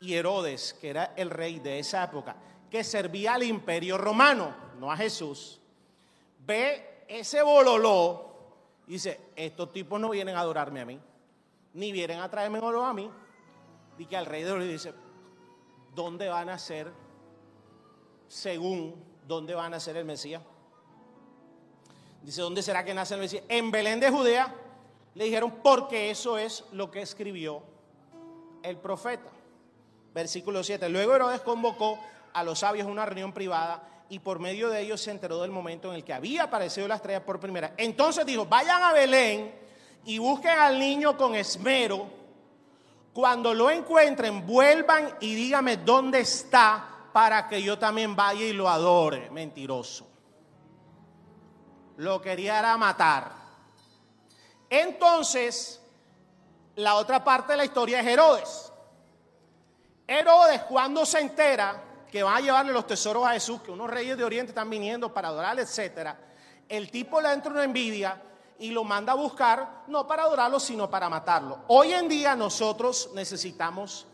[0.00, 2.36] y Herodes, que era el rey de esa época,
[2.70, 5.60] que servía al imperio romano, no a Jesús,
[6.46, 8.32] ve ese bololó
[8.86, 11.00] dice, estos tipos no vienen a adorarme a mí,
[11.74, 13.10] ni vienen a traerme oro a mí.
[13.98, 14.92] Y que alrededor le dice,
[15.94, 16.92] ¿dónde van a ser,
[18.28, 18.94] según,
[19.26, 20.42] dónde van a ser el Mesías?
[22.22, 23.44] Dice, ¿dónde será que nace el Mesías?
[23.48, 24.54] En Belén de Judea.
[25.14, 27.62] Le dijeron, porque eso es lo que escribió
[28.62, 29.30] el profeta.
[30.14, 30.88] Versículo 7.
[30.88, 31.98] Luego Herodes convocó
[32.32, 35.50] a los sabios a una reunión privada y por medio de ellos se enteró del
[35.50, 37.74] momento en el que había aparecido la estrella por primera.
[37.76, 39.54] Entonces dijo, vayan a Belén
[40.04, 42.06] y busquen al niño con esmero.
[43.12, 48.68] Cuando lo encuentren, vuelvan y díganme dónde está para que yo también vaya y lo
[48.68, 49.30] adore.
[49.30, 50.06] Mentiroso.
[51.98, 53.41] Lo quería era matar.
[54.72, 55.82] Entonces,
[56.76, 58.72] la otra parte de la historia es Herodes.
[60.06, 64.16] Herodes cuando se entera que van a llevarle los tesoros a Jesús, que unos reyes
[64.16, 66.18] de Oriente están viniendo para adorarle, etcétera.
[66.66, 68.22] El tipo le entra una envidia
[68.60, 71.64] y lo manda a buscar, no para adorarlo, sino para matarlo.
[71.68, 74.06] Hoy en día nosotros necesitamos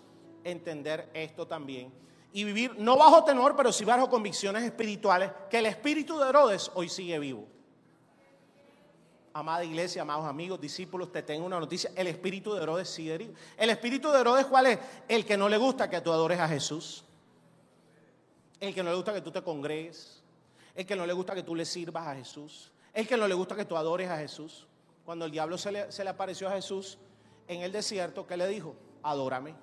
[0.42, 1.92] entender esto también
[2.32, 6.68] y vivir no bajo tenor, pero sí bajo convicciones espirituales, que el espíritu de Herodes
[6.74, 7.46] hoy sigue vivo.
[9.38, 11.90] Amada iglesia, amados amigos, discípulos, te tengo una noticia.
[11.94, 13.31] El espíritu de Herodes sigue.
[13.57, 14.79] El espíritu de Herodes, ¿cuál es?
[15.07, 17.05] El que no le gusta que tú adores a Jesús
[18.61, 20.22] el que no le gusta que tú te congregues,
[20.74, 23.35] el que no le gusta que tú le sirvas a Jesús, el que no le
[23.35, 24.66] gusta que tú adores a Jesús.
[25.05, 26.98] Cuando el diablo se le, apareció a Jesús
[27.46, 28.74] en el desierto, ¿qué le dijo?
[29.03, 29.55] Adórame,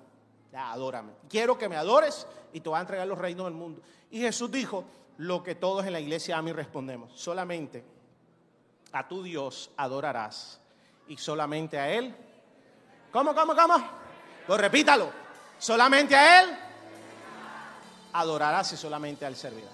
[0.52, 1.12] adórame.
[1.28, 3.80] Quiero que me adores y te voy a entregar los reinos del mundo.
[4.10, 4.84] Y Jesús dijo,
[5.18, 7.84] lo que todos en la iglesia a mí respondemos, solamente
[8.92, 10.60] a tu Dios adorarás
[11.08, 12.14] y solamente a Él.
[13.12, 13.74] ¿Cómo, cómo, cómo?
[14.46, 15.10] Pues repítalo.
[15.58, 16.58] Solamente a Él
[18.12, 19.72] adorarás y solamente al servirás.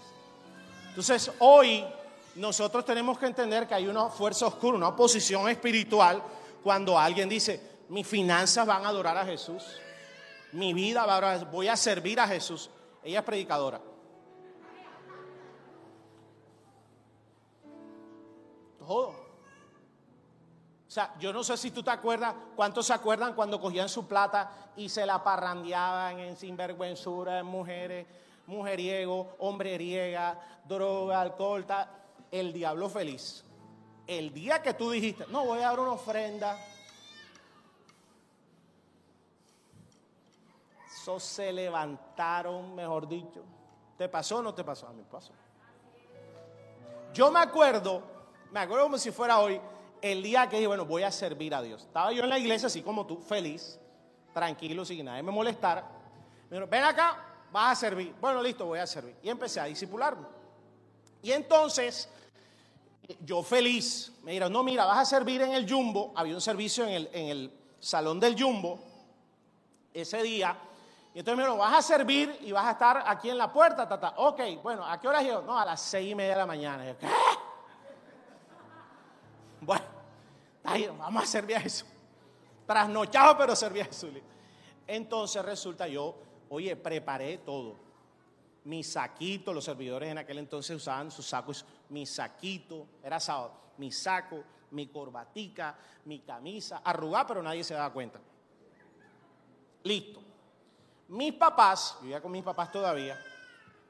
[0.88, 1.84] Entonces, hoy
[2.34, 6.22] nosotros tenemos que entender que hay una fuerza oscura, una oposición espiritual,
[6.62, 9.62] cuando alguien dice, mis finanzas van a adorar a Jesús,
[10.52, 12.70] mi vida va a, voy a servir a Jesús.
[13.02, 13.80] Ella es predicadora.
[18.86, 19.08] Todo.
[19.08, 24.06] O sea, yo no sé si tú te acuerdas, ¿cuántos se acuerdan cuando cogían su
[24.06, 28.06] plata y se la parrandeaban en sinvergüenzura, en mujeres,
[28.46, 31.66] mujeriego, hombreriega, droga, alcohol,
[32.30, 33.44] el diablo feliz.
[34.06, 36.58] El día que tú dijiste, no, voy a dar una ofrenda.
[40.90, 43.42] Eso se levantaron, mejor dicho.
[43.96, 44.88] ¿Te pasó o no te pasó?
[44.88, 45.32] A mí pasó.
[47.12, 48.02] Yo me acuerdo,
[48.52, 49.58] me acuerdo como si fuera hoy,
[50.02, 51.82] el día que dije, bueno, voy a servir a Dios.
[51.82, 53.78] Estaba yo en la iglesia así como tú, feliz,
[54.34, 55.88] tranquilo, sin nadie me molestara.
[56.50, 57.16] Me dijo, ven acá,
[57.50, 58.14] vas a servir.
[58.20, 59.16] Bueno, listo, voy a servir.
[59.22, 60.26] Y empecé a disipularme.
[61.22, 62.10] Y entonces,
[63.20, 66.12] yo feliz, me dijeron, no, mira, vas a servir en el Jumbo.
[66.14, 68.78] Había un servicio en el, salón del Jumbo
[69.94, 70.56] ese día.
[71.14, 73.88] Y entonces me dijeron, vas a servir y vas a estar aquí en la puerta,
[73.88, 74.14] tata.
[74.18, 75.42] Ok, bueno, ¿a qué hora yo?
[75.42, 76.96] No, a las seis y media de la mañana.
[76.98, 77.06] ¿qué?
[80.62, 81.88] Vamos a servir a Jesús.
[82.66, 84.10] Trasnochado, pero servía a Jesús.
[84.86, 86.16] Entonces resulta yo
[86.54, 87.76] Oye, preparé todo.
[88.64, 93.90] Mi saquito, los servidores en aquel entonces usaban sus sacos, mi saquito, era sábado, mi
[93.90, 98.20] saco, mi corbatica, mi camisa, arrugada, pero nadie se daba cuenta.
[99.84, 100.20] Listo.
[101.08, 103.18] Mis papás, yo ya con mis papás todavía,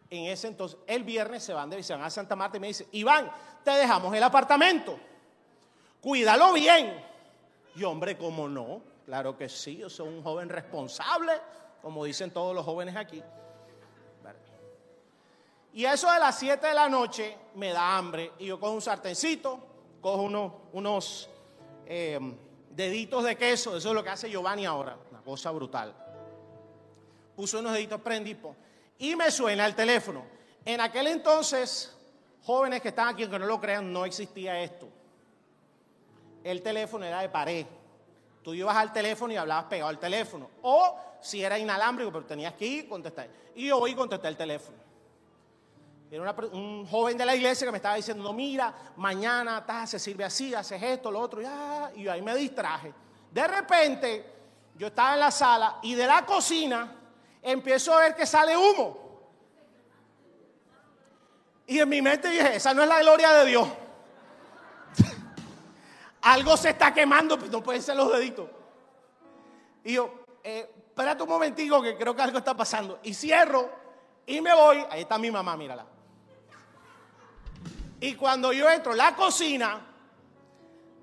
[0.09, 2.87] en ese entonces, el viernes se van de visita a Santa Marta y me dice,
[2.93, 3.29] Iván,
[3.65, 4.97] te dejamos el apartamento,
[6.03, 7.03] cuídalo bien.
[7.75, 8.83] Y hombre, ¿cómo no?
[9.07, 11.33] Claro que sí, yo soy un joven responsable,
[11.81, 13.23] como dicen todos los jóvenes aquí.
[15.75, 18.83] Y eso de las 7 de la noche me da hambre y yo cojo un
[18.83, 19.59] sartencito,
[20.03, 21.31] cojo unos, unos
[21.87, 22.37] em,
[22.71, 25.95] deditos de queso, eso es lo que hace Giovanni ahora, una cosa brutal.
[27.35, 28.37] Puso unos deditos, prendí
[28.99, 30.25] y me suena el teléfono.
[30.63, 31.97] En aquel entonces,
[32.43, 34.89] jóvenes que están aquí, aunque no lo crean, no existía esto.
[36.45, 37.67] El teléfono era de pared.
[38.43, 40.51] Tú ibas al teléfono y hablabas pegado al teléfono.
[40.63, 43.29] O si era inalámbrico, pero tenías que ir contestar.
[43.55, 44.79] Y yo voy y contesté el teléfono.
[46.11, 50.25] Era un joven de la iglesia que me estaba diciendo, no, mira, mañana se sirve
[50.25, 52.93] así, haces esto, lo otro, ya, y ahí me distraje.
[53.31, 54.27] De repente,
[54.77, 56.95] yo estaba en la sala y de la cocina
[57.41, 58.99] empiezo a ver que sale humo.
[61.67, 63.69] Y en mi mente dije, esa no es la gloria de Dios.
[66.23, 68.49] Algo se está quemando, pero no pueden ser los deditos.
[69.85, 73.01] Y yo, eh, espérate un momentico que creo que algo está pasando.
[73.03, 73.69] Y cierro
[74.27, 74.85] y me voy.
[74.91, 75.85] Ahí está mi mamá, mírala.
[78.01, 79.81] Y cuando yo entro, la cocina,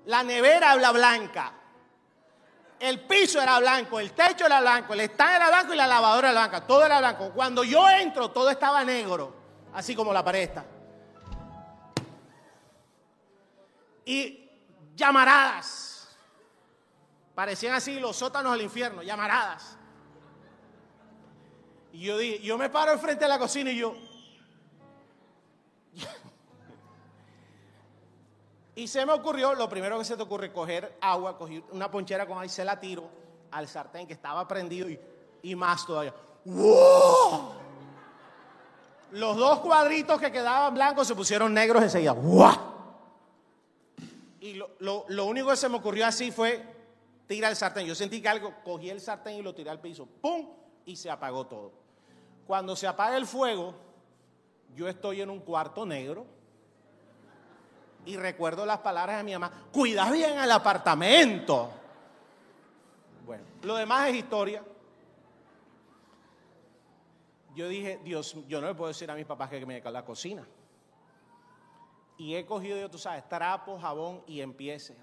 [0.06, 1.52] la nevera habla blanca.
[2.78, 6.30] El piso era blanco, el techo era blanco, el stand era blanco y la lavadora
[6.30, 6.66] era blanca.
[6.66, 7.30] Todo era blanco.
[7.34, 9.34] Cuando yo entro, todo estaba negro,
[9.74, 10.64] así como la pared está.
[14.06, 14.39] Y
[15.00, 16.08] llamaradas.
[17.34, 19.76] Parecían así los sótanos del infierno, llamaradas.
[21.92, 23.96] Y yo, yo me paro enfrente de la cocina y yo,
[28.74, 32.26] Y se me ocurrió, lo primero que se te ocurre, coger agua, coger una ponchera
[32.26, 33.10] con ahí, se la tiro
[33.50, 34.88] al sartén que estaba prendido
[35.42, 36.14] y, más todavía.
[36.44, 37.52] ¡Wow!
[39.12, 42.12] Los dos cuadritos que quedaban blancos se pusieron negros enseguida.
[42.12, 42.79] ¡Wow!
[44.40, 46.64] Y lo, único que se me ocurrió así fue
[47.26, 47.86] tirar el sartén.
[47.86, 50.06] Yo sentí que algo, cogí el sartén y lo tiré al piso.
[50.06, 50.48] ¡Pum!
[50.86, 51.72] Y se apagó todo.
[52.46, 53.74] Cuando se apaga el fuego,
[54.74, 56.26] yo estoy en un cuarto negro
[58.06, 61.70] y recuerdo las palabras de mi mamá, cuida bien el apartamento.
[63.26, 64.64] Bueno, lo demás es historia.
[67.54, 70.04] Yo dije, Dios, yo no le puedo decir a mis papás que me a la
[70.04, 70.46] cocina.
[72.20, 74.94] Y he cogido, yo, tú sabes, trapo, jabón y empiece.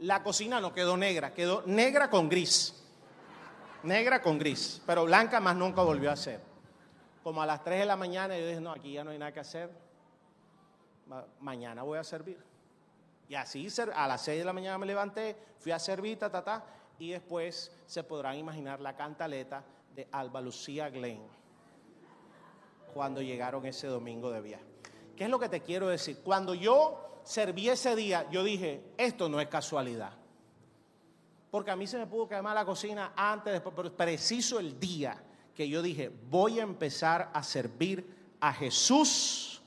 [0.00, 2.82] La cocina no quedó negra, quedó negra con gris.
[3.84, 6.40] Negra con gris, pero blanca más nunca volvió a ser.
[7.22, 9.30] Como a las 3 de la mañana yo dije, no, aquí ya no hay nada
[9.30, 9.70] que hacer
[11.38, 12.42] mañana voy a servir.
[13.28, 16.42] Y así a las 6 de la mañana me levanté, fui a servir, ta, ta,
[16.42, 16.64] ta,
[16.98, 19.62] y después se podrán imaginar la cantaleta
[19.94, 21.22] de Alba Lucía Glenn
[22.92, 24.75] cuando llegaron ese domingo de viaje.
[25.16, 26.18] ¿Qué es lo que te quiero decir?
[26.22, 30.12] Cuando yo serví ese día, yo dije, esto no es casualidad.
[31.50, 35.22] Porque a mí se me pudo quemar la cocina antes, después, pero preciso el día
[35.54, 38.06] que yo dije, voy a empezar a servir
[38.40, 39.62] a Jesús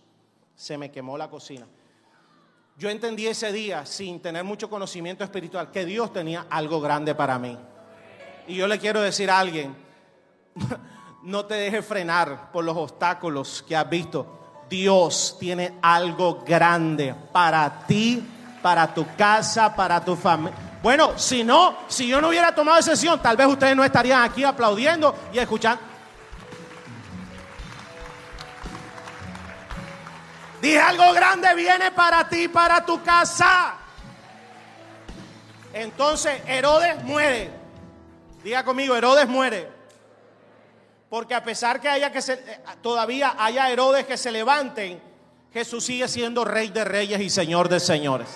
[0.60, 1.66] se me quemó la cocina.
[2.78, 7.40] Yo entendí ese día, sin tener mucho conocimiento espiritual, que Dios tenía algo grande para
[7.40, 7.58] mí.
[8.46, 9.74] Y yo le quiero decir a alguien,
[11.24, 14.39] no te dejes frenar por los obstáculos que has visto.
[14.70, 18.24] Dios tiene algo grande para ti,
[18.62, 20.58] para tu casa, para tu familia.
[20.82, 24.44] Bueno, si no, si yo no hubiera tomado decisión, tal vez ustedes no estarían aquí
[24.44, 25.82] aplaudiendo y escuchando.
[30.62, 33.76] Dije algo grande viene para ti, para tu casa.
[35.74, 37.52] Entonces Herodes muere.
[38.44, 39.79] Diga conmigo, Herodes muere.
[41.10, 45.02] Porque a pesar que haya que se, eh, todavía haya Herodes que se levanten,
[45.52, 48.28] Jesús sigue siendo rey de reyes y señor de señores.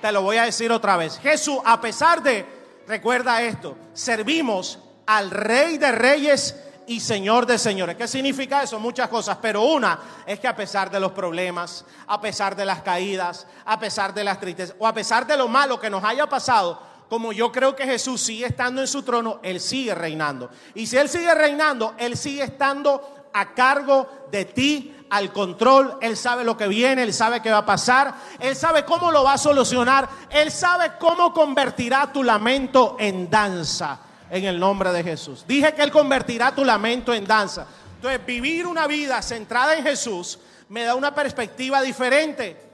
[0.00, 1.18] Te lo voy a decir otra vez.
[1.18, 2.46] Jesús, a pesar de,
[2.86, 6.54] recuerda esto, servimos al rey de reyes
[6.86, 7.96] y Señor de señores.
[7.96, 8.80] ¿Qué significa eso?
[8.80, 12.82] Muchas cosas, pero una es que a pesar de los problemas, a pesar de las
[12.82, 16.28] caídas, a pesar de las tristezas o a pesar de lo malo que nos haya
[16.28, 20.48] pasado, como yo creo que Jesús sigue estando en su trono, Él sigue reinando.
[20.76, 26.16] Y si Él sigue reinando, Él sigue estando a cargo de ti, al control, Él
[26.16, 29.32] sabe lo que viene, Él sabe qué va a pasar, Él sabe cómo lo va
[29.32, 33.98] a solucionar, Él sabe cómo convertirá tu lamento en danza
[34.30, 35.44] en el nombre de Jesús.
[35.48, 37.66] Dije que Él convertirá tu lamento en danza.
[37.96, 40.38] Entonces, vivir una vida centrada en Jesús,
[40.68, 42.69] me da una perspectiva diferente.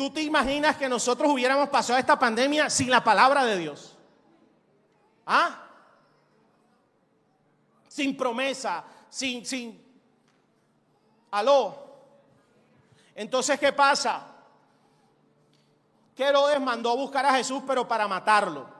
[0.00, 3.98] ¿Tú te imaginas que nosotros hubiéramos pasado esta pandemia sin la palabra de Dios?
[5.26, 5.62] ¿Ah?
[7.86, 9.78] Sin promesa, sin, sin...
[11.30, 11.98] Aló.
[13.14, 14.26] Entonces, ¿qué pasa?
[16.16, 18.70] Que Herodes mandó a buscar a Jesús, pero para matarlo.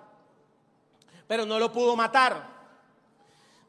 [1.27, 2.49] Pero no lo pudo matar.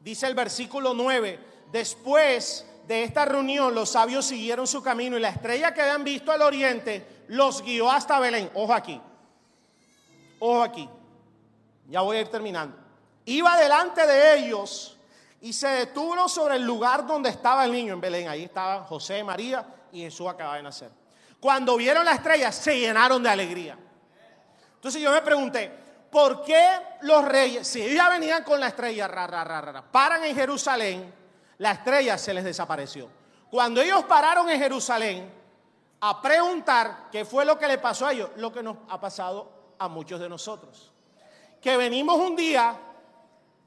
[0.00, 5.28] Dice el versículo 9, después de esta reunión los sabios siguieron su camino y la
[5.28, 8.50] estrella que habían visto al oriente los guió hasta Belén.
[8.54, 9.00] Ojo aquí,
[10.38, 10.88] ojo aquí,
[11.88, 12.76] ya voy a ir terminando.
[13.24, 14.98] Iba delante de ellos
[15.40, 18.28] y se detuvo sobre el lugar donde estaba el niño en Belén.
[18.28, 20.90] Ahí estaban José, María y Jesús acaba de nacer.
[21.40, 23.76] Cuando vieron la estrella se llenaron de alegría.
[24.74, 25.72] Entonces yo me pregunté,
[26.10, 26.64] ¿por qué
[27.02, 29.10] los reyes, si ellos ya venían con la estrella,
[29.90, 31.12] paran en Jerusalén,
[31.58, 33.08] la estrella se les desapareció?
[33.50, 35.41] Cuando ellos pararon en Jerusalén
[36.04, 39.74] a preguntar qué fue lo que le pasó a ellos, lo que nos ha pasado
[39.78, 40.92] a muchos de nosotros.
[41.60, 42.76] Que venimos un día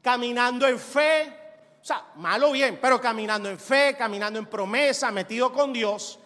[0.02, 5.54] caminando en fe, o sea, malo bien, pero caminando en fe, caminando en promesa, metido
[5.54, 6.20] con Dios.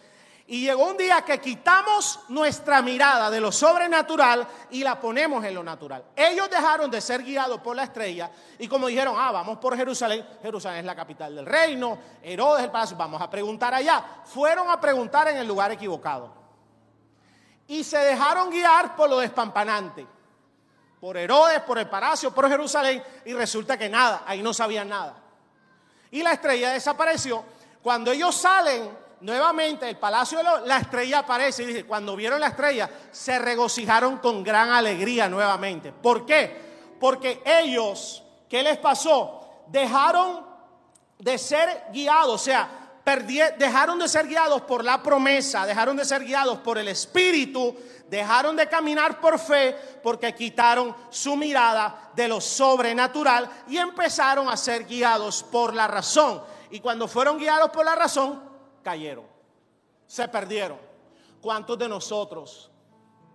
[0.52, 5.54] Y llegó un día que quitamos nuestra mirada de lo sobrenatural y la ponemos en
[5.54, 6.04] lo natural.
[6.16, 10.28] Ellos dejaron de ser guiados por la estrella y como dijeron, ah, vamos por Jerusalén,
[10.42, 14.04] Jerusalén es la capital del reino, Herodes el palacio, vamos a preguntar allá.
[14.26, 16.34] Fueron a preguntar en el lugar equivocado.
[17.68, 20.08] Y se dejaron guiar por lo despampanante,
[21.00, 25.16] por Herodes, por el palacio, por Jerusalén, y resulta que nada, ahí no sabían nada.
[26.10, 27.44] Y la estrella desapareció.
[27.84, 32.48] Cuando ellos salen nuevamente del palacio, de la estrella aparece y dice, cuando vieron la
[32.48, 35.92] estrella, se regocijaron con gran alegría nuevamente.
[35.92, 36.70] ¿Por qué?
[37.00, 39.64] Porque ellos, ¿qué les pasó?
[39.68, 40.46] Dejaron
[41.18, 42.80] de ser guiados, o sea,
[43.58, 47.76] dejaron de ser guiados por la promesa, dejaron de ser guiados por el Espíritu,
[48.08, 54.58] dejaron de caminar por fe porque quitaron su mirada de lo sobrenatural y empezaron a
[54.58, 56.42] ser guiados por la razón.
[56.72, 58.49] Y cuando fueron guiados por la razón,
[58.82, 59.26] cayeron,
[60.06, 60.78] se perdieron.
[61.42, 62.70] ¿Cuántos de nosotros?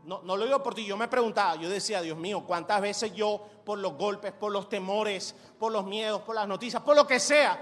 [0.05, 3.15] No, no lo digo por ti, yo me preguntaba, yo decía, Dios mío, ¿cuántas veces
[3.15, 7.07] yo por los golpes, por los temores, por los miedos, por las noticias, por lo
[7.07, 7.59] que sea,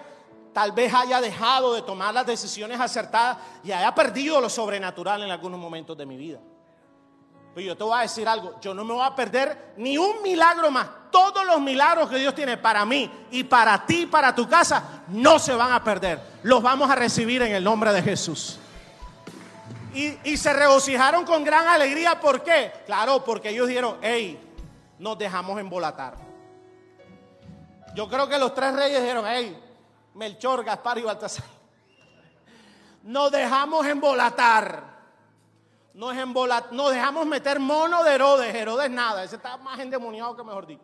[0.52, 5.30] tal vez haya dejado de tomar las decisiones acertadas y haya perdido lo sobrenatural en
[5.30, 6.40] algunos momentos de mi vida.
[7.54, 10.22] Pero yo te voy a decir algo, yo no me voy a perder ni un
[10.22, 10.88] milagro más.
[11.10, 15.38] Todos los milagros que Dios tiene para mí y para ti, para tu casa, no
[15.38, 16.18] se van a perder.
[16.42, 18.58] Los vamos a recibir en el nombre de Jesús.
[19.92, 22.18] Y, y se regocijaron con gran alegría.
[22.18, 22.72] ¿Por qué?
[22.86, 24.40] Claro, porque ellos dijeron, hey,
[24.98, 26.14] nos dejamos embolatar.
[27.94, 29.60] Yo creo que los tres reyes dijeron, hey,
[30.14, 31.44] Melchor, Gaspar y Baltasar.
[33.02, 34.91] Nos dejamos embolatar.
[35.94, 36.14] Nos,
[36.72, 38.54] nos dejamos meter mono de Herodes.
[38.54, 39.24] Herodes nada.
[39.24, 40.82] Ese está más endemoniado que mejor dicho.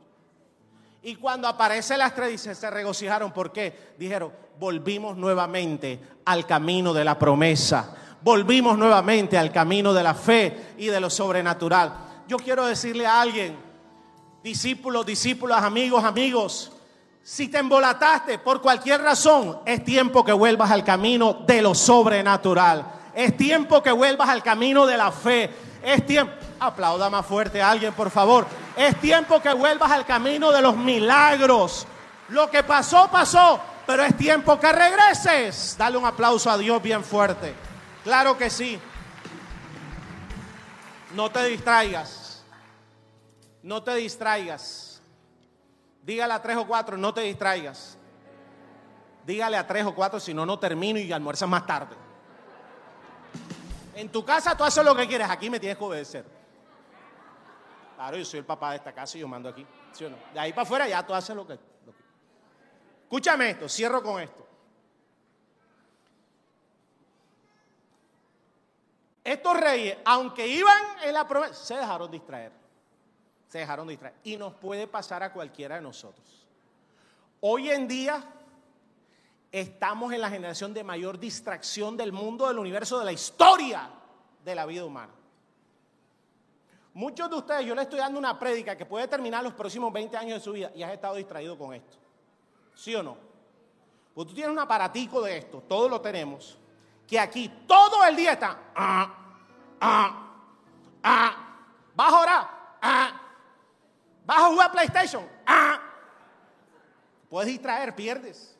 [1.02, 3.32] Y cuando aparece la estrella, se regocijaron.
[3.32, 3.94] ¿Por qué?
[3.96, 7.94] Dijeron, volvimos nuevamente al camino de la promesa.
[8.20, 11.94] Volvimos nuevamente al camino de la fe y de lo sobrenatural.
[12.26, 13.56] Yo quiero decirle a alguien,
[14.42, 16.72] discípulos, discípulas, amigos, amigos,
[17.22, 22.97] si te embolataste por cualquier razón, es tiempo que vuelvas al camino de lo sobrenatural.
[23.18, 25.50] Es tiempo que vuelvas al camino de la fe.
[25.82, 28.46] Es tiempo, aplauda más fuerte a alguien, por favor.
[28.76, 31.84] Es tiempo que vuelvas al camino de los milagros.
[32.28, 35.74] Lo que pasó, pasó, pero es tiempo que regreses.
[35.76, 37.54] Dale un aplauso a Dios bien fuerte.
[38.04, 38.78] Claro que sí.
[41.16, 42.44] No te distraigas.
[43.64, 45.02] No te distraigas.
[46.04, 47.98] Dígale a tres o cuatro, no te distraigas.
[49.26, 52.07] Dígale a tres o cuatro, si no, no termino y almuerzas más tarde.
[53.98, 56.24] En tu casa tú haces lo que quieres, aquí me tienes que obedecer.
[57.96, 59.66] Claro, yo soy el papá de esta casa y yo mando aquí.
[59.92, 60.16] ¿Sí o no?
[60.32, 61.92] De ahí para afuera ya tú haces lo que, lo.
[63.02, 64.46] Escúchame esto, cierro con esto.
[69.24, 72.52] Estos reyes, aunque iban en la promesa, se dejaron distraer
[73.48, 74.14] se dejaron distraer.
[74.24, 76.46] Y nos puede pasar a cualquiera de nosotros.
[77.40, 78.22] Hoy en día
[79.50, 83.90] estamos en la generación de mayor distracción del mundo, del universo, de la historia
[84.44, 85.12] de la vida humana.
[86.94, 90.16] Muchos de ustedes, yo les estoy dando una prédica que puede terminar los próximos 20
[90.16, 91.96] años de su vida y has estado distraído con esto.
[92.74, 93.16] ¿Sí o no?
[94.14, 96.58] Pues tú tienes un aparatico de esto, todos lo tenemos,
[97.06, 99.14] que aquí todo el día está, ah,
[99.80, 100.32] ah,
[101.02, 101.36] ah,
[101.94, 102.50] vas a orar,
[102.82, 103.20] ah,
[104.28, 105.26] ¿Vas a jugar PlayStation?
[105.46, 105.80] Ah.
[107.30, 108.57] Puedes distraer, pierdes.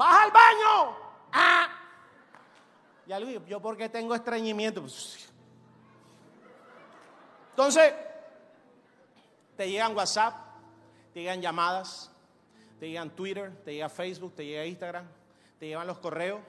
[0.00, 0.96] ¿Vas al baño?
[1.30, 1.68] Ah.
[3.06, 4.82] Y algo, yo porque tengo estreñimiento.
[7.50, 7.92] Entonces,
[9.58, 10.34] te llegan WhatsApp,
[11.12, 12.10] te llegan llamadas,
[12.78, 15.06] te llegan Twitter, te llega Facebook, te llega Instagram,
[15.58, 16.40] te llevan los correos.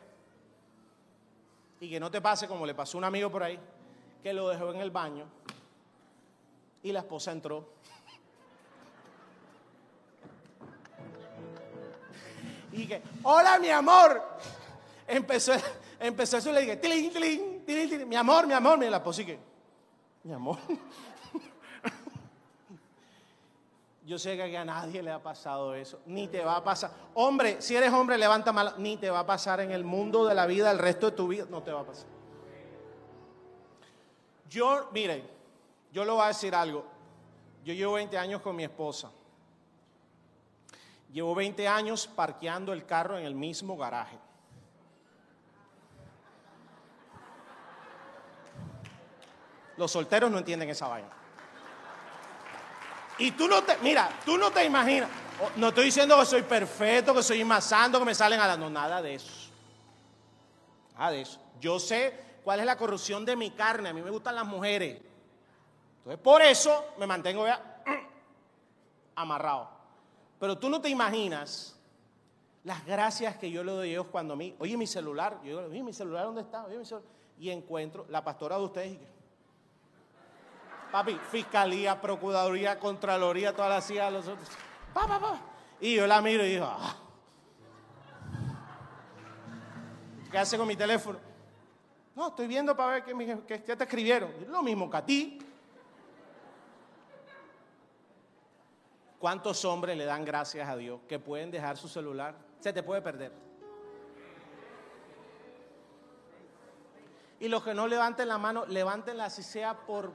[1.82, 3.60] Y que no te pase como le pasó a un amigo por ahí,
[4.24, 5.26] que lo dejó en el baño
[6.84, 7.68] y la esposa entró.
[12.88, 14.22] Que, hola mi amor.
[15.08, 15.54] Empezó,
[16.00, 18.78] empezó eso y le dije, mi amor, mi amor.
[18.78, 19.40] Mira la que,
[20.24, 20.58] mi amor.
[24.06, 26.92] Yo sé que a nadie le ha pasado eso, ni te va a pasar.
[27.14, 30.34] Hombre, si eres hombre, levanta mal, ni te va a pasar en el mundo de
[30.34, 32.08] la vida el resto de tu vida, no te va a pasar.
[34.50, 35.24] Yo, miren,
[35.94, 36.84] yo le voy a decir algo.
[37.64, 39.12] Yo llevo 20 años con mi esposa.
[41.12, 44.18] Llevo 20 años parqueando el carro en el mismo garaje.
[49.76, 51.10] Los solteros no entienden esa vaina.
[53.18, 55.10] Y tú no te, mira, tú no te imaginas.
[55.42, 58.58] Oh, no estoy diciendo que soy perfecto, que soy santo, que me salen a la.
[58.58, 59.50] No, nada de eso.
[60.98, 61.40] Nada de eso.
[61.60, 63.90] Yo sé cuál es la corrupción de mi carne.
[63.90, 64.98] A mí me gustan las mujeres.
[65.98, 67.46] Entonces, por eso me mantengo
[69.16, 69.81] amarrado.
[70.42, 71.80] Pero tú no te imaginas
[72.64, 75.60] las gracias que yo le doy a Dios cuando a mí, oye mi celular, yo
[75.60, 76.66] digo, oye mi celular, ¿dónde está?
[77.40, 79.00] Y encuentro la pastora de ustedes
[80.92, 84.50] papi, fiscalía, procuraduría, contraloría, todas las hijas, los otros.
[84.94, 85.40] Pa, pa, pa.
[85.80, 86.96] Y yo la miro y digo, ah.
[90.30, 91.20] ¿qué hace con mi teléfono?
[92.16, 94.32] No, estoy viendo para ver qué, te escribieron.
[94.50, 95.40] lo mismo que a ti.
[99.22, 102.34] ¿Cuántos hombres le dan gracias a Dios que pueden dejar su celular?
[102.60, 103.32] Se te puede perder.
[107.40, 110.12] Y los que no levanten la mano, levántenla si sea por,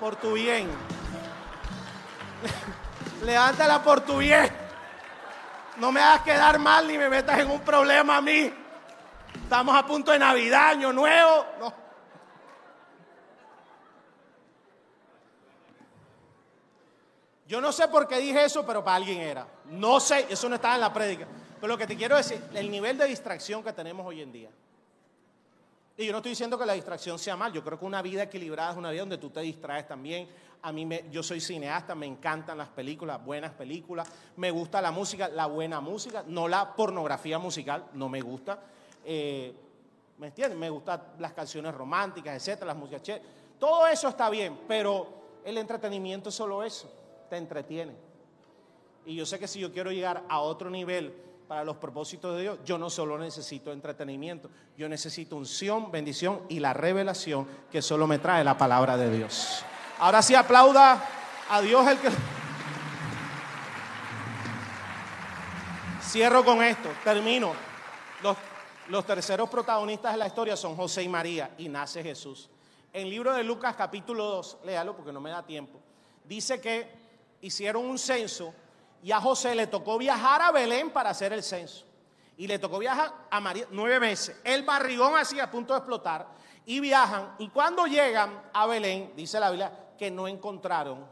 [0.00, 0.68] por tu bien.
[3.24, 4.50] Levántala por tu bien.
[5.76, 8.52] No me hagas quedar mal ni me metas en un problema a mí.
[9.44, 11.46] Estamos a punto de Navidad, Año Nuevo.
[11.60, 11.83] No.
[17.46, 19.46] Yo no sé por qué dije eso, pero para alguien era.
[19.66, 21.26] No sé, eso no estaba en la prédica.
[21.60, 24.50] Pero lo que te quiero decir, el nivel de distracción que tenemos hoy en día.
[25.96, 28.24] Y yo no estoy diciendo que la distracción sea mal, yo creo que una vida
[28.24, 30.26] equilibrada es una vida donde tú te distraes también.
[30.62, 35.28] A mí, yo soy cineasta, me encantan las películas, buenas películas, me gusta la música,
[35.28, 38.58] la buena música, no la pornografía musical, no me gusta.
[39.04, 39.54] Eh,
[40.18, 40.58] ¿Me entiendes?
[40.58, 43.20] Me gustan las canciones románticas, etcétera, las músicas.
[43.58, 47.03] Todo eso está bien, pero el entretenimiento es solo eso
[47.36, 47.94] entretiene.
[49.06, 51.14] Y yo sé que si yo quiero llegar a otro nivel
[51.46, 56.58] para los propósitos de Dios, yo no solo necesito entretenimiento, yo necesito unción, bendición y
[56.58, 59.62] la revelación que solo me trae la palabra de Dios.
[59.98, 61.04] Ahora sí aplauda
[61.50, 62.08] a Dios el que...
[66.02, 67.52] Cierro con esto, termino.
[68.22, 68.36] Los,
[68.88, 72.48] los terceros protagonistas de la historia son José y María y nace Jesús.
[72.92, 75.80] En el libro de Lucas capítulo 2, léalo porque no me da tiempo,
[76.24, 77.03] dice que
[77.44, 78.54] hicieron un censo
[79.02, 81.84] y a José le tocó viajar a Belén para hacer el censo.
[82.38, 84.40] Y le tocó viajar a María nueve meses.
[84.42, 86.26] El barrigón así a punto de explotar.
[86.64, 87.34] Y viajan.
[87.38, 91.06] Y cuando llegan a Belén, dice la Biblia, que no encontraron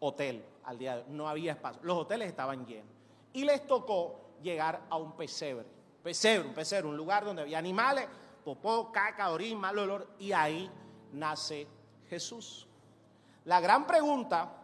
[0.00, 1.06] hotel al día de hoy.
[1.10, 1.80] No había espacio.
[1.84, 2.90] Los hoteles estaban llenos.
[3.34, 5.66] Y les tocó llegar a un pesebre.
[6.02, 8.08] Pesebre, un pesebre, un lugar donde había animales,
[8.42, 10.08] popó, caca, orín, mal olor.
[10.18, 10.68] Y ahí
[11.12, 11.68] nace
[12.08, 12.66] Jesús.
[13.44, 14.61] La gran pregunta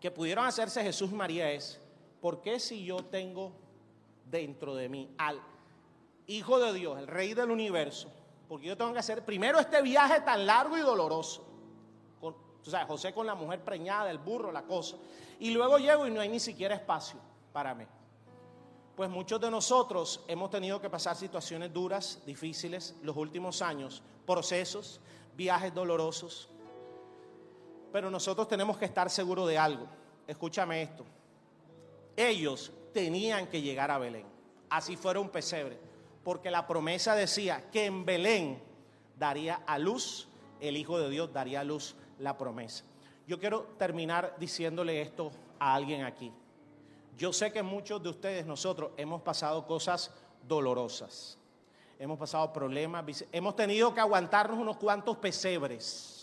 [0.00, 1.80] que pudieron hacerse Jesús y María es,
[2.20, 3.52] ¿por qué si yo tengo
[4.24, 5.40] dentro de mí al
[6.26, 8.10] Hijo de Dios, el Rey del universo,
[8.48, 11.46] porque yo tengo que hacer primero este viaje tan largo y doloroso?
[12.20, 14.96] Con, o sea, José con la mujer preñada, el burro, la cosa.
[15.40, 17.18] Y luego llego y no hay ni siquiera espacio
[17.52, 17.84] para mí.
[18.94, 25.00] Pues muchos de nosotros hemos tenido que pasar situaciones duras, difíciles, los últimos años, procesos,
[25.36, 26.50] viajes dolorosos,
[27.92, 29.86] pero nosotros tenemos que estar seguros de algo.
[30.26, 31.04] Escúchame esto.
[32.16, 34.26] Ellos tenían que llegar a Belén.
[34.70, 35.78] Así fuera un pesebre.
[36.22, 38.60] Porque la promesa decía que en Belén
[39.18, 40.28] daría a luz,
[40.60, 42.84] el Hijo de Dios daría a luz la promesa.
[43.26, 46.32] Yo quiero terminar diciéndole esto a alguien aquí.
[47.16, 50.10] Yo sé que muchos de ustedes, nosotros, hemos pasado cosas
[50.46, 51.38] dolorosas.
[51.98, 56.17] Hemos pasado problemas, hemos tenido que aguantarnos unos cuantos pesebres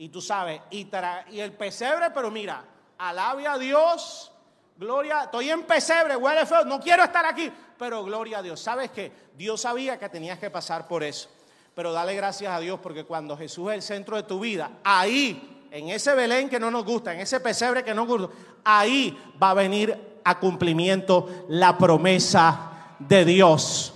[0.00, 0.88] y tú sabes, y,
[1.30, 2.64] y el pesebre, pero mira,
[2.96, 4.32] alabe a Dios,
[4.78, 8.60] gloria, estoy en pesebre, huele feo, no quiero estar aquí, pero gloria a Dios.
[8.60, 9.12] ¿Sabes qué?
[9.36, 11.28] Dios sabía que tenías que pasar por eso.
[11.74, 15.66] Pero dale gracias a Dios porque cuando Jesús es el centro de tu vida, ahí,
[15.70, 18.34] en ese Belén que no nos gusta, en ese pesebre que no gusta,
[18.64, 23.92] ahí va a venir a cumplimiento la promesa de Dios.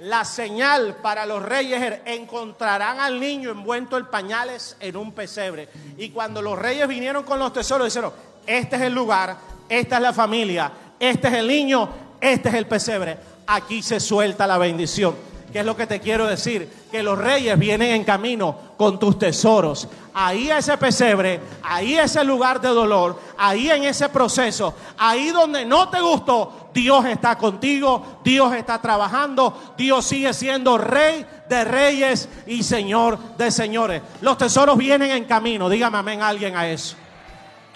[0.00, 5.68] La señal para los reyes encontrarán al niño envuelto en pañales en un pesebre.
[5.96, 8.12] Y cuando los reyes vinieron con los tesoros, dijeron,
[8.46, 9.36] este es el lugar,
[9.68, 10.70] esta es la familia,
[11.00, 11.88] este es el niño,
[12.20, 13.16] este es el pesebre.
[13.46, 15.16] Aquí se suelta la bendición.
[15.52, 16.86] ¿Qué es lo que te quiero decir?
[16.90, 19.88] Que los reyes vienen en camino con tus tesoros.
[20.12, 25.88] Ahí ese pesebre, ahí ese lugar de dolor, ahí en ese proceso, ahí donde no
[25.88, 32.62] te gustó, Dios está contigo, Dios está trabajando, Dios sigue siendo rey de reyes y
[32.62, 34.02] señor de señores.
[34.20, 36.96] Los tesoros vienen en camino, dígame amén alguien a eso.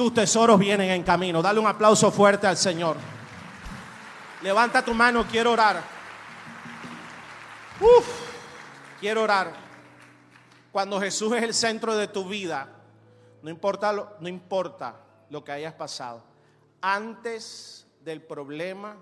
[0.01, 1.43] Tus tesoros vienen en camino.
[1.43, 2.97] Dale un aplauso fuerte al Señor.
[4.41, 6.00] Levanta tu mano, quiero orar.
[7.81, 9.55] Uf, quiero orar.
[10.71, 12.69] Cuando Jesús es el centro de tu vida,
[13.43, 15.01] no importa lo, no importa
[15.31, 16.23] lo que hayas pasado.
[16.81, 18.97] Antes del problema,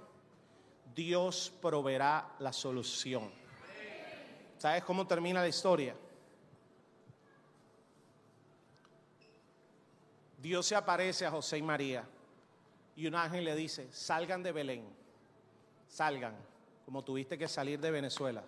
[0.94, 3.30] Dios proveerá la solución.
[4.58, 5.94] ¿Sabes cómo termina la historia?
[10.40, 12.04] Dios se aparece a José y María
[12.94, 14.84] y un ángel le dice, salgan de Belén,
[15.88, 16.36] salgan,
[16.84, 18.42] como tuviste que salir de Venezuela,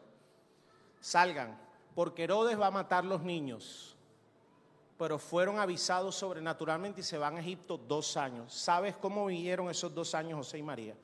[1.00, 1.58] salgan,
[1.94, 3.96] porque Herodes va a matar los niños,
[4.98, 8.52] pero fueron avisados sobrenaturalmente y se van a Egipto dos años.
[8.52, 10.94] ¿Sabes cómo vivieron esos dos años José y María?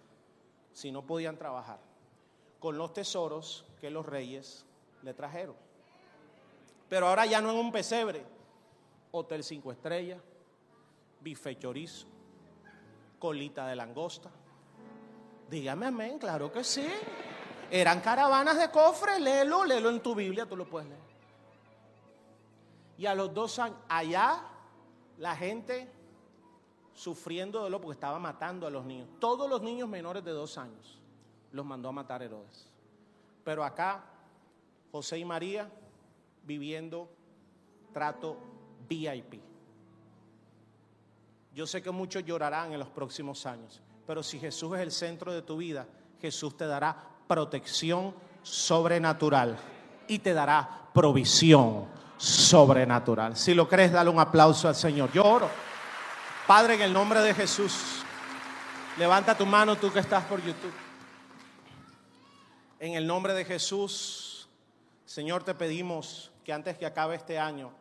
[0.72, 1.80] Si no podían trabajar,
[2.61, 4.66] con los tesoros que los reyes
[5.03, 5.57] le trajeron.
[6.88, 8.24] Pero ahora ya no en un pesebre,
[9.11, 10.20] hotel cinco estrellas
[11.26, 12.07] bife chorizo,
[13.18, 14.30] colita de langosta.
[15.51, 16.86] Dígame amén, claro que sí.
[17.71, 21.01] Eran caravanas de cofre, léelo, léelo en tu Biblia, tú lo puedes leer.
[22.99, 24.43] Y a los dos años, allá
[25.19, 25.91] la gente
[26.95, 29.09] sufriendo de lo porque estaba matando a los niños.
[29.19, 30.99] Todos los niños menores de dos años
[31.53, 32.71] los mandó a matar Herodes.
[33.45, 34.05] Pero acá,
[34.91, 35.71] José y María
[36.45, 37.09] viviendo
[37.93, 38.39] trato
[38.89, 39.43] VIP.
[41.55, 45.33] Yo sé que muchos llorarán en los próximos años, pero si Jesús es el centro
[45.33, 45.87] de tu vida,
[46.21, 49.59] Jesús te dará protección sobrenatural
[50.09, 53.37] y te dará provisión sobrenatural.
[53.37, 55.12] Si lo crees, dale un aplauso al Señor.
[55.12, 55.49] Yo oro.
[56.47, 58.05] Padre, en el nombre de Jesús,
[58.99, 60.72] levanta tu mano tú que estás por YouTube.
[62.79, 64.49] En el nombre de Jesús,
[65.05, 67.72] Señor, te pedimos que antes que acabe este año,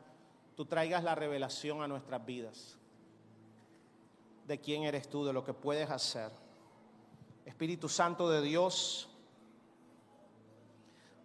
[0.55, 2.77] tú traigas la revelación a nuestras vidas
[4.47, 6.31] de quién eres tú, de lo que puedes hacer.
[7.45, 9.09] Espíritu Santo de Dios,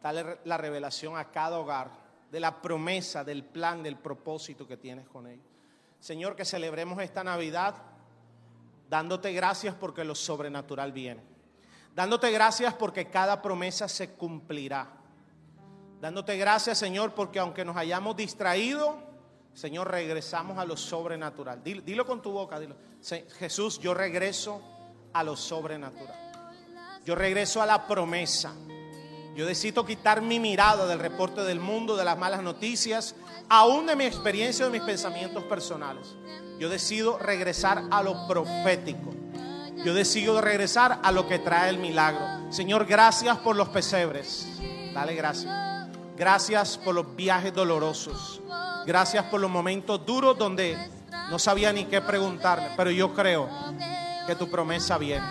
[0.02, 1.90] dale la revelación a cada hogar
[2.30, 5.44] de la promesa, del plan, del propósito que tienes con ellos.
[5.98, 7.74] Señor, que celebremos esta Navidad
[8.88, 11.22] dándote gracias porque lo sobrenatural viene.
[11.94, 14.88] Dándote gracias porque cada promesa se cumplirá.
[16.00, 18.96] Dándote gracias, Señor, porque aunque nos hayamos distraído,
[19.52, 21.62] Señor, regresamos a lo sobrenatural.
[21.62, 22.58] Dilo, con tu boca.
[23.38, 24.62] Jesús, yo regreso
[25.12, 26.16] a lo sobrenatural.
[27.04, 28.54] Yo regreso a la promesa.
[29.34, 33.14] Yo decido quitar mi mirada del reporte del mundo, de las malas noticias,
[33.48, 36.16] aún de mi experiencia, de mis pensamientos personales.
[36.58, 39.14] Yo decido regresar a lo profético.
[39.84, 42.52] Yo decido regresar a lo que trae el milagro.
[42.52, 44.46] Señor, gracias por los pesebres.
[44.92, 45.52] Dale gracias.
[46.16, 48.42] Gracias por los viajes dolorosos.
[48.84, 50.76] Gracias por los momentos duros donde
[51.30, 53.48] no sabía ni qué preguntarle, pero yo creo
[54.26, 55.26] que tu promesa viene.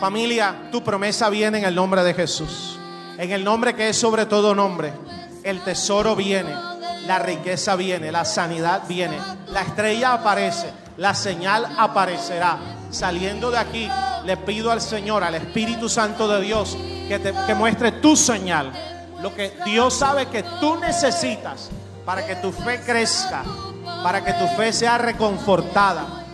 [0.00, 2.78] Familia, tu promesa viene en el nombre de Jesús.
[3.22, 4.92] En el nombre que es sobre todo nombre.
[5.44, 6.52] El tesoro viene,
[7.06, 9.16] la riqueza viene, la sanidad viene,
[9.46, 12.58] la estrella aparece, la señal aparecerá.
[12.90, 13.88] Saliendo de aquí,
[14.24, 18.72] le pido al Señor, al Espíritu Santo de Dios, que, te, que muestre tu señal.
[19.20, 21.70] Lo que Dios sabe que tú necesitas
[22.04, 23.44] para que tu fe crezca,
[24.02, 26.24] para que tu fe sea reconfortada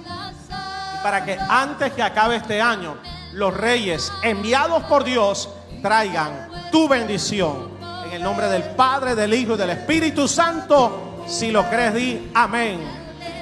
[0.95, 2.97] y para que antes que acabe este año
[3.34, 5.51] los reyes enviados por Dios
[5.82, 7.79] traigan tu bendición.
[8.07, 12.31] En el nombre del Padre, del Hijo y del Espíritu Santo, si lo crees, di
[12.35, 12.81] amén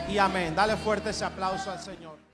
[0.09, 0.55] y amén.
[0.55, 2.26] Dale fuerte ese aplauso al Señor.